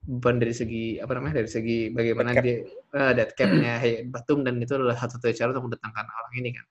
beban 0.00 0.40
dari 0.40 0.56
segi 0.56 0.96
apa 0.96 1.12
namanya 1.16 1.44
dari 1.44 1.50
segi 1.50 1.78
bagaimana 1.92 2.32
dead 2.36 2.44
dia 2.44 2.56
uh, 2.96 3.12
dead 3.12 3.30
capnya 3.36 3.76
hey, 3.84 4.08
Batum 4.08 4.42
dan 4.48 4.56
itu 4.56 4.72
adalah 4.76 4.96
satu-satunya 4.96 5.36
cara 5.36 5.48
untuk 5.52 5.72
mendatangkan 5.72 6.06
orang 6.08 6.32
ini 6.40 6.50
kan 6.56 6.64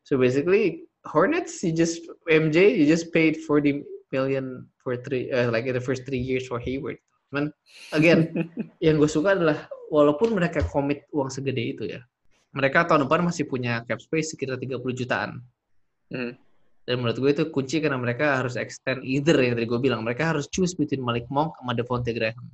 so 0.00 0.16
basically 0.16 0.90
Hornets, 1.08 1.64
you 1.64 1.72
just 1.72 2.04
MJ, 2.28 2.76
you 2.76 2.84
just 2.84 3.08
paid 3.12 3.40
40 3.40 3.84
million 4.12 4.68
for 4.76 4.96
three, 5.00 5.32
uh, 5.32 5.48
like 5.48 5.64
in 5.64 5.72
the 5.72 5.80
first 5.80 6.04
three 6.04 6.20
years 6.20 6.44
for 6.44 6.60
Hayward. 6.60 7.00
Cuman, 7.32 7.48
again, 7.96 8.28
yang 8.84 9.00
gue 9.00 9.08
suka 9.08 9.32
adalah 9.32 9.64
walaupun 9.88 10.36
mereka 10.36 10.60
komit 10.68 11.08
uang 11.16 11.32
segede 11.32 11.62
itu 11.72 11.88
ya, 11.88 12.04
mereka 12.52 12.84
tahun 12.84 13.08
depan 13.08 13.24
masih 13.24 13.48
punya 13.48 13.80
cap 13.88 14.02
space 14.02 14.36
sekitar 14.36 14.60
30 14.60 14.76
jutaan. 14.92 15.40
Hmm. 16.12 16.36
Dan 16.84 16.94
menurut 17.00 17.16
gue 17.16 17.30
itu 17.32 17.44
kunci 17.48 17.80
karena 17.80 17.96
mereka 17.96 18.44
harus 18.44 18.60
extend 18.60 19.00
either 19.06 19.38
yang 19.40 19.56
tadi 19.56 19.64
gue 19.64 19.80
bilang, 19.80 20.04
mereka 20.04 20.36
harus 20.36 20.52
choose 20.52 20.76
between 20.76 21.00
Malik 21.00 21.24
Monk 21.32 21.56
sama 21.56 21.72
Devontae 21.72 22.12
Graham. 22.12 22.44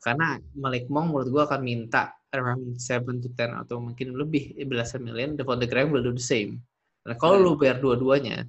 Karena 0.00 0.40
Malik 0.56 0.88
Monk 0.88 1.12
menurut 1.12 1.28
gue 1.28 1.42
akan 1.44 1.60
minta 1.60 2.16
around 2.32 2.80
7 2.80 3.04
to 3.20 3.28
10 3.36 3.62
atau 3.66 3.76
mungkin 3.82 4.16
lebih 4.16 4.56
belasan 4.64 5.04
miliar, 5.04 5.36
Devontae 5.36 5.68
Graham 5.68 5.92
will 5.92 6.04
do 6.04 6.16
the 6.16 6.22
same. 6.22 6.64
Nah, 7.04 7.16
kalau 7.20 7.40
hmm. 7.40 7.44
lu 7.44 7.52
bayar 7.60 7.76
dua-duanya, 7.80 8.48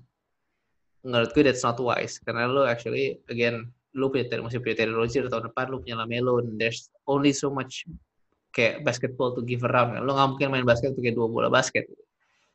menurut 1.04 1.30
gue 1.34 1.44
that's 1.44 1.66
not 1.66 1.78
wise. 1.82 2.22
Karena 2.22 2.48
lu 2.48 2.64
actually, 2.64 3.20
again, 3.28 3.68
lu 3.92 4.08
punya 4.08 4.40
masih 4.40 4.64
punya 4.64 4.76
Terry 4.80 4.94
Rozier 4.96 5.28
tahun 5.28 5.52
depan, 5.52 5.72
lu 5.72 5.84
punya 5.84 6.00
Lamelo, 6.00 6.40
and 6.40 6.56
there's 6.56 6.88
only 7.10 7.36
so 7.36 7.52
much 7.52 7.84
kayak 8.56 8.84
basketball 8.88 9.36
to 9.36 9.44
give 9.44 9.64
around. 9.68 9.96
Lu 10.04 10.12
nggak 10.16 10.30
mungkin 10.36 10.48
main 10.52 10.68
basket 10.68 10.96
pakai 10.96 11.16
dua 11.16 11.28
bola 11.28 11.50
basket. 11.52 11.88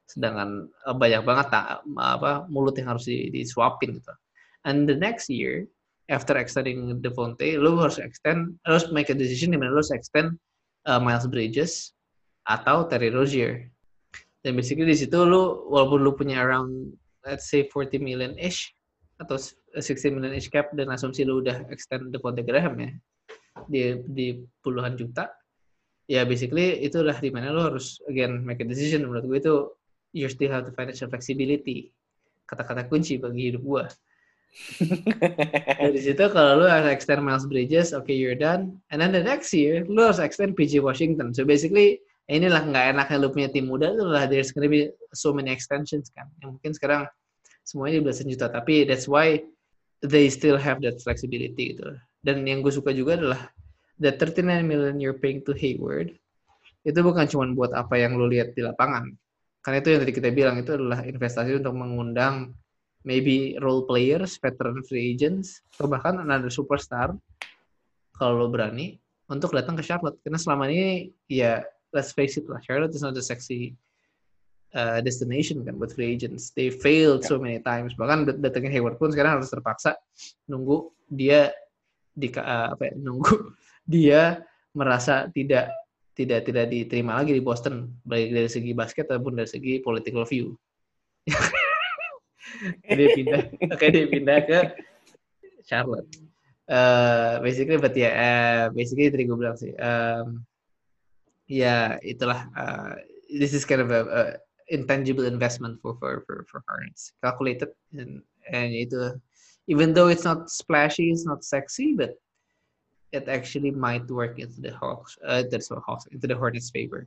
Sedangkan 0.08 0.70
eh, 0.70 0.96
banyak 0.96 1.22
banget 1.26 1.46
tak, 1.52 1.84
apa 1.84 2.46
mulut 2.48 2.76
yang 2.78 2.96
harus 2.96 3.08
di, 3.08 3.28
disuapin 3.28 3.98
gitu. 4.00 4.14
And 4.66 4.88
the 4.88 4.96
next 4.98 5.30
year, 5.30 5.68
after 6.06 6.38
extending 6.38 7.02
Devontae, 7.02 7.58
lu 7.58 7.78
harus 7.82 7.98
extend, 7.98 8.54
harus 8.62 8.90
make 8.94 9.10
a 9.10 9.16
decision 9.16 9.50
di 9.50 9.58
mana 9.58 9.74
lu 9.74 9.82
harus 9.82 9.94
extend 9.94 10.38
uh, 10.86 11.02
Miles 11.02 11.26
Bridges 11.26 11.94
atau 12.46 12.86
Terry 12.86 13.10
Rozier. 13.10 13.66
Dan 14.46 14.54
basically 14.54 14.86
di 14.86 14.94
situ 14.94 15.18
lu 15.26 15.66
walaupun 15.66 16.06
lu 16.06 16.14
punya 16.14 16.38
around 16.38 16.94
let's 17.26 17.50
say 17.50 17.66
40 17.66 17.98
million 17.98 18.32
ish 18.38 18.70
atau 19.18 19.34
60 19.34 20.14
million 20.14 20.30
ish 20.38 20.46
cap 20.46 20.70
dan 20.78 20.86
asumsi 20.94 21.26
lu 21.26 21.42
udah 21.42 21.66
extend 21.74 22.14
the 22.14 22.18
Devontae 22.22 22.46
Graham 22.46 22.78
ya 22.78 22.90
di 23.66 23.98
di 24.12 24.26
puluhan 24.60 24.94
juta 25.00 25.32
ya 26.06 26.22
basically 26.28 26.84
itu 26.84 27.00
udah 27.02 27.16
di 27.18 27.32
mana 27.34 27.50
lu 27.50 27.66
harus 27.66 27.98
again 28.06 28.46
make 28.46 28.62
a 28.62 28.66
decision. 28.66 29.02
Menurut 29.10 29.26
gue 29.26 29.38
itu 29.42 29.54
you 30.14 30.30
still 30.30 30.54
have 30.54 30.62
the 30.62 30.74
financial 30.78 31.10
flexibility. 31.10 31.90
Kata-kata 32.46 32.86
kunci 32.86 33.18
bagi 33.18 33.50
hidup 33.50 33.62
gue 33.66 33.84
dari 35.80 36.00
situ 36.00 36.24
kalau 36.32 36.64
lu 36.64 36.66
harus 36.66 36.88
extend 36.90 37.22
Miles 37.22 37.44
Bridges 37.46 37.92
okay, 37.92 38.16
you're 38.16 38.38
done. 38.38 38.80
And 38.88 39.00
then 39.00 39.12
the 39.12 39.22
next 39.22 39.52
year 39.52 39.84
lu 39.84 40.08
harus 40.08 40.18
extend 40.18 40.56
PJ 40.56 40.80
Washington. 40.80 41.32
So 41.36 41.44
basically 41.44 42.00
inilah 42.26 42.66
nggak 42.66 42.96
enaknya 42.96 43.16
lu 43.22 43.28
punya 43.30 43.48
tim 43.52 43.70
muda 43.70 43.92
itu 43.94 44.04
lah 44.04 44.26
there's 44.26 44.50
gonna 44.50 44.70
be 44.70 44.90
so 45.12 45.30
many 45.30 45.52
extensions 45.52 46.08
kan. 46.10 46.26
Yang 46.40 46.50
mungkin 46.58 46.72
sekarang 46.72 47.02
semuanya 47.66 48.00
belasan 48.02 48.30
juta 48.30 48.48
tapi 48.48 48.86
that's 48.88 49.06
why 49.06 49.42
they 50.04 50.28
still 50.32 50.56
have 50.56 50.80
that 50.80 50.98
flexibility 51.00 51.76
gitu. 51.76 51.96
Dan 52.24 52.42
yang 52.48 52.64
gue 52.64 52.72
suka 52.74 52.90
juga 52.90 53.16
adalah 53.20 53.40
the 54.02 54.12
39 54.12 54.66
million 54.66 54.96
you're 54.98 55.16
paying 55.16 55.40
to 55.44 55.54
Hayward 55.56 56.12
itu 56.86 56.98
bukan 57.02 57.26
cuma 57.26 57.50
buat 57.50 57.74
apa 57.74 57.98
yang 57.98 58.14
lu 58.14 58.30
lihat 58.30 58.54
di 58.54 58.62
lapangan. 58.62 59.10
Karena 59.62 59.82
itu 59.82 59.88
yang 59.90 60.00
tadi 60.06 60.12
kita 60.14 60.28
bilang 60.30 60.56
itu 60.62 60.70
adalah 60.78 61.02
investasi 61.02 61.58
untuk 61.58 61.74
mengundang 61.74 62.54
maybe 63.06 63.54
role 63.62 63.86
players, 63.86 64.34
veteran 64.42 64.82
free 64.82 65.14
agents, 65.14 65.62
atau 65.78 65.86
bahkan 65.86 66.18
another 66.18 66.50
superstar 66.50 67.14
kalau 68.18 68.44
lo 68.44 68.46
berani 68.50 68.98
untuk 69.30 69.54
datang 69.54 69.78
ke 69.78 69.86
Charlotte. 69.86 70.18
Karena 70.26 70.42
selama 70.42 70.66
ini 70.66 71.14
ya 71.30 71.62
let's 71.94 72.10
face 72.10 72.34
it 72.34 72.50
lah, 72.50 72.58
Charlotte 72.66 72.92
is 72.92 73.06
not 73.06 73.14
a 73.14 73.22
sexy 73.22 73.78
uh, 74.74 74.98
destination 74.98 75.62
kan 75.62 75.78
buat 75.78 75.94
free 75.94 76.10
agents. 76.10 76.50
They 76.50 76.74
failed 76.74 77.22
yeah. 77.22 77.30
so 77.30 77.38
many 77.38 77.62
times. 77.62 77.94
Bahkan 77.94 78.42
datangnya 78.42 78.74
Hayward 78.74 78.98
pun 78.98 79.14
sekarang 79.14 79.38
harus 79.38 79.54
terpaksa 79.54 79.94
nunggu 80.50 80.90
dia 81.06 81.54
di 82.10 82.26
uh, 82.34 82.74
apa 82.74 82.90
ya, 82.90 82.92
nunggu 82.98 83.54
dia 83.86 84.42
merasa 84.74 85.30
tidak 85.30 85.70
tidak 86.16 86.48
tidak 86.48 86.72
diterima 86.72 87.20
lagi 87.20 87.36
di 87.36 87.44
Boston 87.44 87.92
baik 88.02 88.32
dari 88.32 88.48
segi 88.48 88.72
basket 88.72 89.06
ataupun 89.06 89.38
dari 89.38 89.46
segi 89.46 89.78
political 89.78 90.26
view. 90.26 90.58
dia 92.86 93.08
pindah, 93.14 93.40
kayak 93.80 93.92
dia 93.92 94.06
pindah 94.08 94.38
ke 94.44 94.58
Charlotte. 95.66 96.08
Uh, 96.66 97.38
basically, 97.46 97.78
but 97.78 97.94
ya, 97.94 98.10
yeah, 98.10 98.14
uh, 98.18 98.64
basically 98.74 99.06
tadi 99.06 99.22
gue 99.22 99.38
bilang 99.38 99.54
sih, 99.54 99.70
um, 99.78 100.42
ya 101.46 101.94
itulah 102.02 102.50
uh, 102.58 102.98
this 103.30 103.54
is 103.54 103.64
kind 103.64 103.80
of 103.80 103.90
a, 103.90 104.02
a 104.02 104.22
intangible 104.68 105.24
investment 105.24 105.78
for 105.80 105.94
for 105.98 106.22
for 106.26 106.44
for 106.50 106.62
Hornets 106.66 107.14
calculated 107.22 107.70
and 107.94 108.22
and 108.50 108.74
itu 108.74 109.14
even 109.70 109.94
though 109.94 110.10
it's 110.10 110.26
not 110.26 110.50
splashy 110.50 111.10
it's 111.10 111.26
not 111.26 111.46
sexy 111.46 111.94
but 111.94 112.18
it 113.14 113.30
actually 113.30 113.70
might 113.70 114.06
work 114.10 114.38
into 114.42 114.58
the 114.60 114.74
Hawks 114.74 115.16
uh, 115.22 115.46
that's 115.50 115.70
what 115.70 115.82
Hawks 115.86 116.06
into 116.10 116.26
the 116.26 116.34
Hornets 116.34 116.70
favor. 116.70 117.06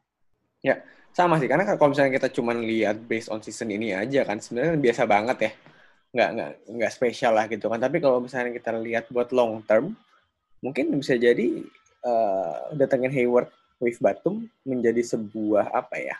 Ya 0.63 0.83
sama 1.13 1.35
sih 1.41 1.49
karena 1.49 1.65
kalau 1.65 1.91
misalnya 1.91 2.13
kita 2.21 2.29
cuma 2.31 2.53
lihat 2.55 3.01
based 3.09 3.29
on 3.33 3.41
season 3.41 3.73
ini 3.73 3.91
aja 3.91 4.23
kan 4.23 4.37
sebenarnya 4.39 4.77
biasa 4.77 5.03
banget 5.09 5.37
ya. 5.49 5.51
Nggak 6.09 6.29
nggak 6.33 6.51
nggak 6.79 6.91
spesial 6.93 7.33
lah 7.35 7.45
gitu 7.49 7.65
kan. 7.69 7.79
Tapi 7.81 7.97
kalau 8.01 8.23
misalnya 8.23 8.55
kita 8.55 8.71
lihat 8.77 9.09
buat 9.11 9.29
long 9.33 9.61
term 9.65 9.93
mungkin 10.59 10.91
bisa 10.97 11.15
jadi 11.15 11.63
uh, 12.03 12.75
datangin 12.75 13.11
Hayward 13.13 13.49
Wave 13.79 13.99
Batum 14.01 14.47
menjadi 14.67 15.01
sebuah 15.03 15.71
apa 15.71 15.97
ya 15.99 16.15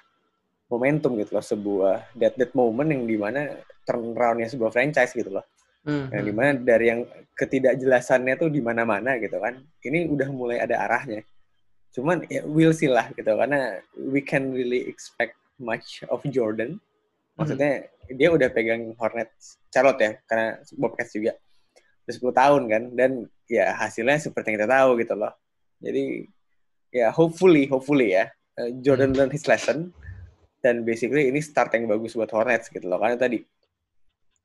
momentum 0.69 1.17
gitu 1.17 1.38
loh. 1.38 1.45
Sebuah 1.45 2.13
that 2.17 2.36
that 2.38 2.52
moment 2.58 2.89
yang 2.89 3.04
di 3.06 3.17
mana 3.17 3.56
turnaroundnya 3.88 4.49
sebuah 4.52 4.73
franchise 4.73 5.13
gitu 5.15 5.32
loh. 5.34 5.45
Mm-hmm. 5.80 6.12
yang 6.12 6.23
di 6.28 6.34
mana 6.36 6.49
dari 6.60 6.86
yang 6.91 7.02
ketidakjelasannya 7.39 8.36
tuh 8.36 8.52
di 8.52 8.60
mana-mana 8.60 9.15
gitu 9.15 9.39
kan. 9.39 9.58
Ini 9.80 10.12
udah 10.12 10.28
mulai 10.28 10.60
ada 10.60 10.75
arahnya 10.86 11.23
cuman 11.93 12.25
ya 12.30 12.45
we'll 12.45 12.75
see 12.75 12.89
lah 12.89 13.10
gitu. 13.13 13.34
Karena 13.34 13.82
we 13.97 14.21
can 14.21 14.54
really 14.54 14.86
expect 14.86 15.38
much 15.60 16.06
of 16.08 16.21
Jordan. 16.30 16.78
Maksudnya 17.36 17.88
mm-hmm. 17.88 18.15
dia 18.15 18.30
udah 18.30 18.49
pegang 18.52 18.93
Hornets 18.99 19.60
Charlotte 19.71 20.02
ya 20.02 20.12
karena 20.28 20.47
Bobcats 20.75 21.13
juga. 21.13 21.34
Udah 22.06 22.13
10 22.15 22.41
tahun 22.41 22.62
kan 22.69 22.84
dan 22.97 23.12
ya 23.45 23.73
hasilnya 23.73 24.17
seperti 24.17 24.54
yang 24.54 24.58
kita 24.63 24.69
tahu 24.69 24.89
gitu 25.02 25.13
loh. 25.17 25.34
Jadi 25.80 26.25
ya 26.89 27.13
hopefully 27.13 27.69
hopefully 27.69 28.17
ya 28.17 28.30
uh, 28.58 28.69
Jordan 28.82 29.13
hmm. 29.13 29.17
learn 29.17 29.32
his 29.34 29.45
lesson. 29.45 29.93
Dan 30.60 30.84
basically 30.84 31.32
ini 31.32 31.39
start 31.39 31.71
yang 31.71 31.88
bagus 31.88 32.19
buat 32.19 32.32
Hornets 32.36 32.67
gitu 32.67 32.84
loh. 32.84 32.99
Karena 32.99 33.15
tadi 33.15 33.39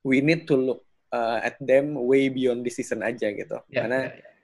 we 0.05 0.23
need 0.23 0.47
to 0.47 0.55
look 0.55 0.81
uh, 1.11 1.43
at 1.43 1.59
them 1.59 1.97
way 1.97 2.31
beyond 2.31 2.63
this 2.63 2.79
season 2.79 3.03
aja 3.03 3.33
gitu. 3.33 3.59
Yeah, 3.67 3.83
karena 3.83 3.99
yeah, 4.13 4.19
yeah. 4.21 4.34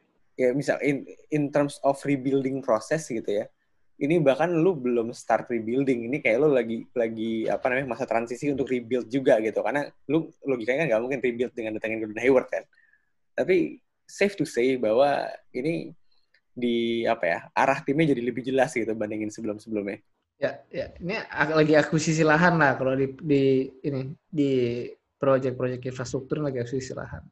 Ya 0.41 0.49
misal 0.58 0.82
in 0.82 1.06
in 1.30 1.54
terms 1.54 1.77
of 1.86 2.01
rebuilding 2.01 2.65
process 2.65 3.06
gitu 3.06 3.30
ya 3.30 3.45
ini 4.01 4.17
bahkan 4.17 4.49
lu 4.49 4.73
belum 4.73 5.13
start 5.13 5.45
rebuilding 5.54 6.10
ini 6.10 6.17
kayak 6.25 6.41
lu 6.41 6.49
lagi 6.49 6.89
lagi 6.97 7.45
apa 7.45 7.69
namanya 7.69 7.93
masa 7.93 8.10
transisi 8.10 8.49
untuk 8.49 8.65
rebuild 8.65 9.06
juga 9.06 9.38
gitu 9.38 9.62
karena 9.62 9.86
lu 10.10 10.34
logikanya 10.41 10.86
kan 10.86 10.88
nggak 10.89 11.01
mungkin 11.06 11.21
rebuild 11.21 11.54
dengan 11.54 11.77
datangin 11.77 12.01
Gordon 12.01 12.17
Hayward 12.17 12.49
kan 12.49 12.63
tapi 13.38 13.77
safe 14.10 14.36
to 14.36 14.43
say 14.43 14.75
bahwa 14.75 15.30
ini 15.56 15.95
di 16.51 17.08
apa 17.08 17.25
ya 17.25 17.39
arah 17.56 17.80
timnya 17.80 18.12
jadi 18.12 18.21
lebih 18.21 18.43
jelas 18.43 18.75
gitu 18.75 18.91
bandingin 18.91 19.32
sebelum-sebelumnya. 19.32 20.04
Ya, 20.41 20.60
ya 20.73 20.91
ini 20.99 21.15
lagi 21.32 21.73
akuisisi 21.77 22.25
lahan 22.25 22.58
lah 22.58 22.75
kalau 22.75 22.97
di, 22.97 23.13
di 23.21 23.69
ini 23.86 24.12
di 24.25 24.51
proyek-proyek 25.21 25.86
infrastruktur 25.88 26.43
lagi 26.43 26.60
akuisisi 26.60 26.91
lahan. 26.97 27.23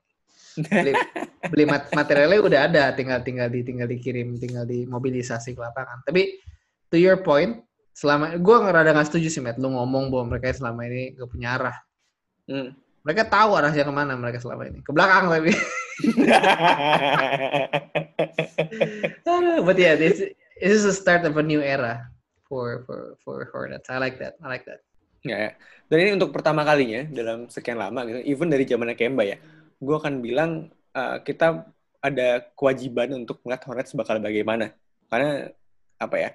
Beli 1.52 1.66
mat 1.66 1.90
materialnya 1.94 2.42
udah 2.42 2.60
ada, 2.70 2.84
tinggal 2.94 3.22
tinggal 3.24 3.50
di 3.50 3.64
tinggal 3.64 3.88
dikirim, 3.88 4.38
tinggal 4.38 4.66
dimobilisasi 4.66 5.56
ke 5.56 5.62
lapangan. 5.62 6.04
Tapi 6.04 6.40
to 6.90 6.98
your 6.98 7.18
point, 7.22 7.64
selama 7.94 8.38
gue 8.40 8.58
ngerada 8.64 8.94
nggak 8.96 9.08
setuju 9.12 9.30
sih, 9.30 9.42
Matt. 9.44 9.60
Lu 9.62 9.70
ngomong 9.72 10.12
bahwa 10.12 10.26
mereka 10.36 10.54
selama 10.56 10.86
ini 10.88 11.16
gak 11.16 11.30
punya 11.30 11.56
arah. 11.60 11.78
Hmm. 12.50 12.74
Mereka 13.06 13.30
tahu 13.32 13.56
arahnya 13.56 13.84
ke 13.88 13.94
mana 13.94 14.18
mereka 14.20 14.40
selama 14.44 14.68
ini. 14.68 14.82
Ke 14.84 14.92
belakang 14.92 15.32
tapi. 15.32 15.50
But 19.66 19.78
yeah, 19.80 19.96
this, 19.96 20.20
this 20.60 20.72
is 20.72 20.84
the 20.84 20.96
start 20.96 21.24
of 21.24 21.38
a 21.38 21.44
new 21.44 21.64
era 21.64 22.12
for 22.50 22.84
for 22.84 23.16
for 23.24 23.48
Hornets. 23.54 23.88
I 23.88 23.98
like 24.02 24.20
that. 24.20 24.36
I 24.44 24.50
like 24.50 24.66
that. 24.68 24.84
Ya, 25.24 25.38
ya. 25.38 25.52
Dan 25.90 25.98
ini 26.06 26.12
untuk 26.16 26.32
pertama 26.32 26.64
kalinya 26.64 27.04
dalam 27.10 27.50
sekian 27.50 27.82
lama 27.82 28.06
gitu, 28.06 28.20
even 28.24 28.48
dari 28.48 28.64
zamannya 28.64 28.96
Kemba 28.96 29.26
ya, 29.26 29.38
gue 29.80 29.96
akan 29.96 30.20
bilang 30.20 30.52
uh, 30.94 31.18
kita 31.24 31.68
ada 32.00 32.44
kewajiban 32.56 33.12
untuk 33.16 33.44
melihat 33.44 33.68
Hornets 33.68 33.96
bakal 33.96 34.20
bagaimana. 34.20 34.72
Karena 35.12 35.52
apa 36.00 36.16
ya, 36.16 36.30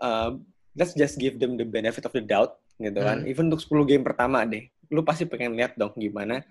uh, 0.00 0.36
let's 0.76 0.92
just 0.92 1.16
give 1.16 1.40
them 1.40 1.56
the 1.56 1.64
benefit 1.64 2.04
of 2.04 2.12
the 2.12 2.24
doubt 2.24 2.60
gitu 2.76 3.00
kan. 3.00 3.24
Hmm. 3.24 3.30
Even 3.30 3.48
untuk 3.48 3.64
10 3.64 3.88
game 3.88 4.04
pertama 4.04 4.44
deh, 4.44 4.68
lu 4.92 5.00
pasti 5.00 5.24
pengen 5.24 5.56
lihat 5.56 5.76
dong 5.80 5.96
gimana 5.96 6.44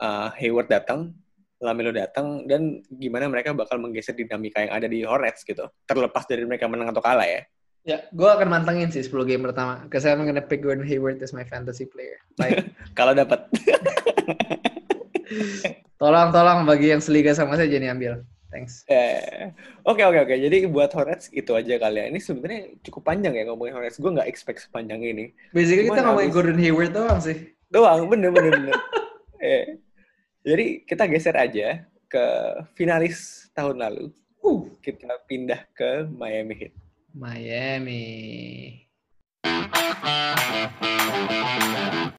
uh, 0.00 0.28
Hayward 0.36 0.68
datang, 0.68 1.16
Lamelo 1.60 1.92
datang, 1.92 2.48
dan 2.48 2.80
gimana 2.88 3.28
mereka 3.28 3.52
bakal 3.52 3.76
menggeser 3.76 4.16
dinamika 4.16 4.64
yang 4.64 4.72
ada 4.72 4.88
di 4.88 5.04
Hornets 5.04 5.44
gitu. 5.44 5.68
Terlepas 5.84 6.24
dari 6.24 6.44
mereka 6.48 6.68
menang 6.68 6.92
atau 6.92 7.04
kalah 7.04 7.28
ya. 7.28 7.44
Ya, 7.80 8.04
gue 8.12 8.28
akan 8.28 8.48
mantengin 8.48 8.92
sih 8.92 9.00
10 9.00 9.12
game 9.24 9.44
pertama. 9.44 9.80
Because 9.84 10.04
I'm 10.04 10.20
gonna 10.24 10.44
pick 10.44 10.60
Gordon 10.60 10.84
Hayward 10.84 11.20
as 11.24 11.32
my 11.32 11.48
fantasy 11.48 11.88
player. 11.88 12.20
Like, 12.36 12.68
Kalau 12.98 13.16
dapat. 13.16 13.48
tolong 16.00 16.28
tolong 16.34 16.58
bagi 16.66 16.92
yang 16.92 17.02
seliga 17.02 17.32
sama 17.36 17.56
saya 17.56 17.70
jadi 17.70 17.92
ambil. 17.94 18.24
Thanks. 18.50 18.82
Eh, 18.90 19.54
oke 19.86 20.02
oke 20.02 20.26
oke. 20.26 20.34
Jadi 20.34 20.66
buat 20.66 20.90
Hornets 20.90 21.30
itu 21.30 21.54
aja 21.54 21.78
kali 21.78 22.02
ya. 22.02 22.06
Ini 22.10 22.18
sebenarnya 22.18 22.60
cukup 22.82 23.06
panjang 23.06 23.38
ya 23.38 23.46
ngomongin 23.46 23.78
Hornets. 23.78 24.02
Gue 24.02 24.10
nggak 24.10 24.26
expect 24.26 24.66
sepanjang 24.66 25.06
ini. 25.06 25.30
Basically 25.54 25.86
Cuman 25.86 25.94
kita 25.94 26.02
ngomongin 26.10 26.26
abis... 26.26 26.36
Gordon 26.36 26.58
Hayward 26.58 26.90
doang 26.90 27.20
sih. 27.22 27.54
Doang, 27.70 28.10
bener 28.10 28.34
bener 28.34 28.50
bener. 28.58 28.74
eh. 29.38 29.78
Jadi 30.42 30.82
kita 30.82 31.06
geser 31.06 31.38
aja 31.38 31.86
ke 32.10 32.26
finalis 32.74 33.46
tahun 33.54 33.78
lalu. 33.78 34.10
Uh. 34.42 34.66
Kita 34.82 35.22
pindah 35.30 35.70
ke 35.70 36.10
Miami 36.10 36.54
Heat. 36.58 36.74
Miami. 37.14 38.02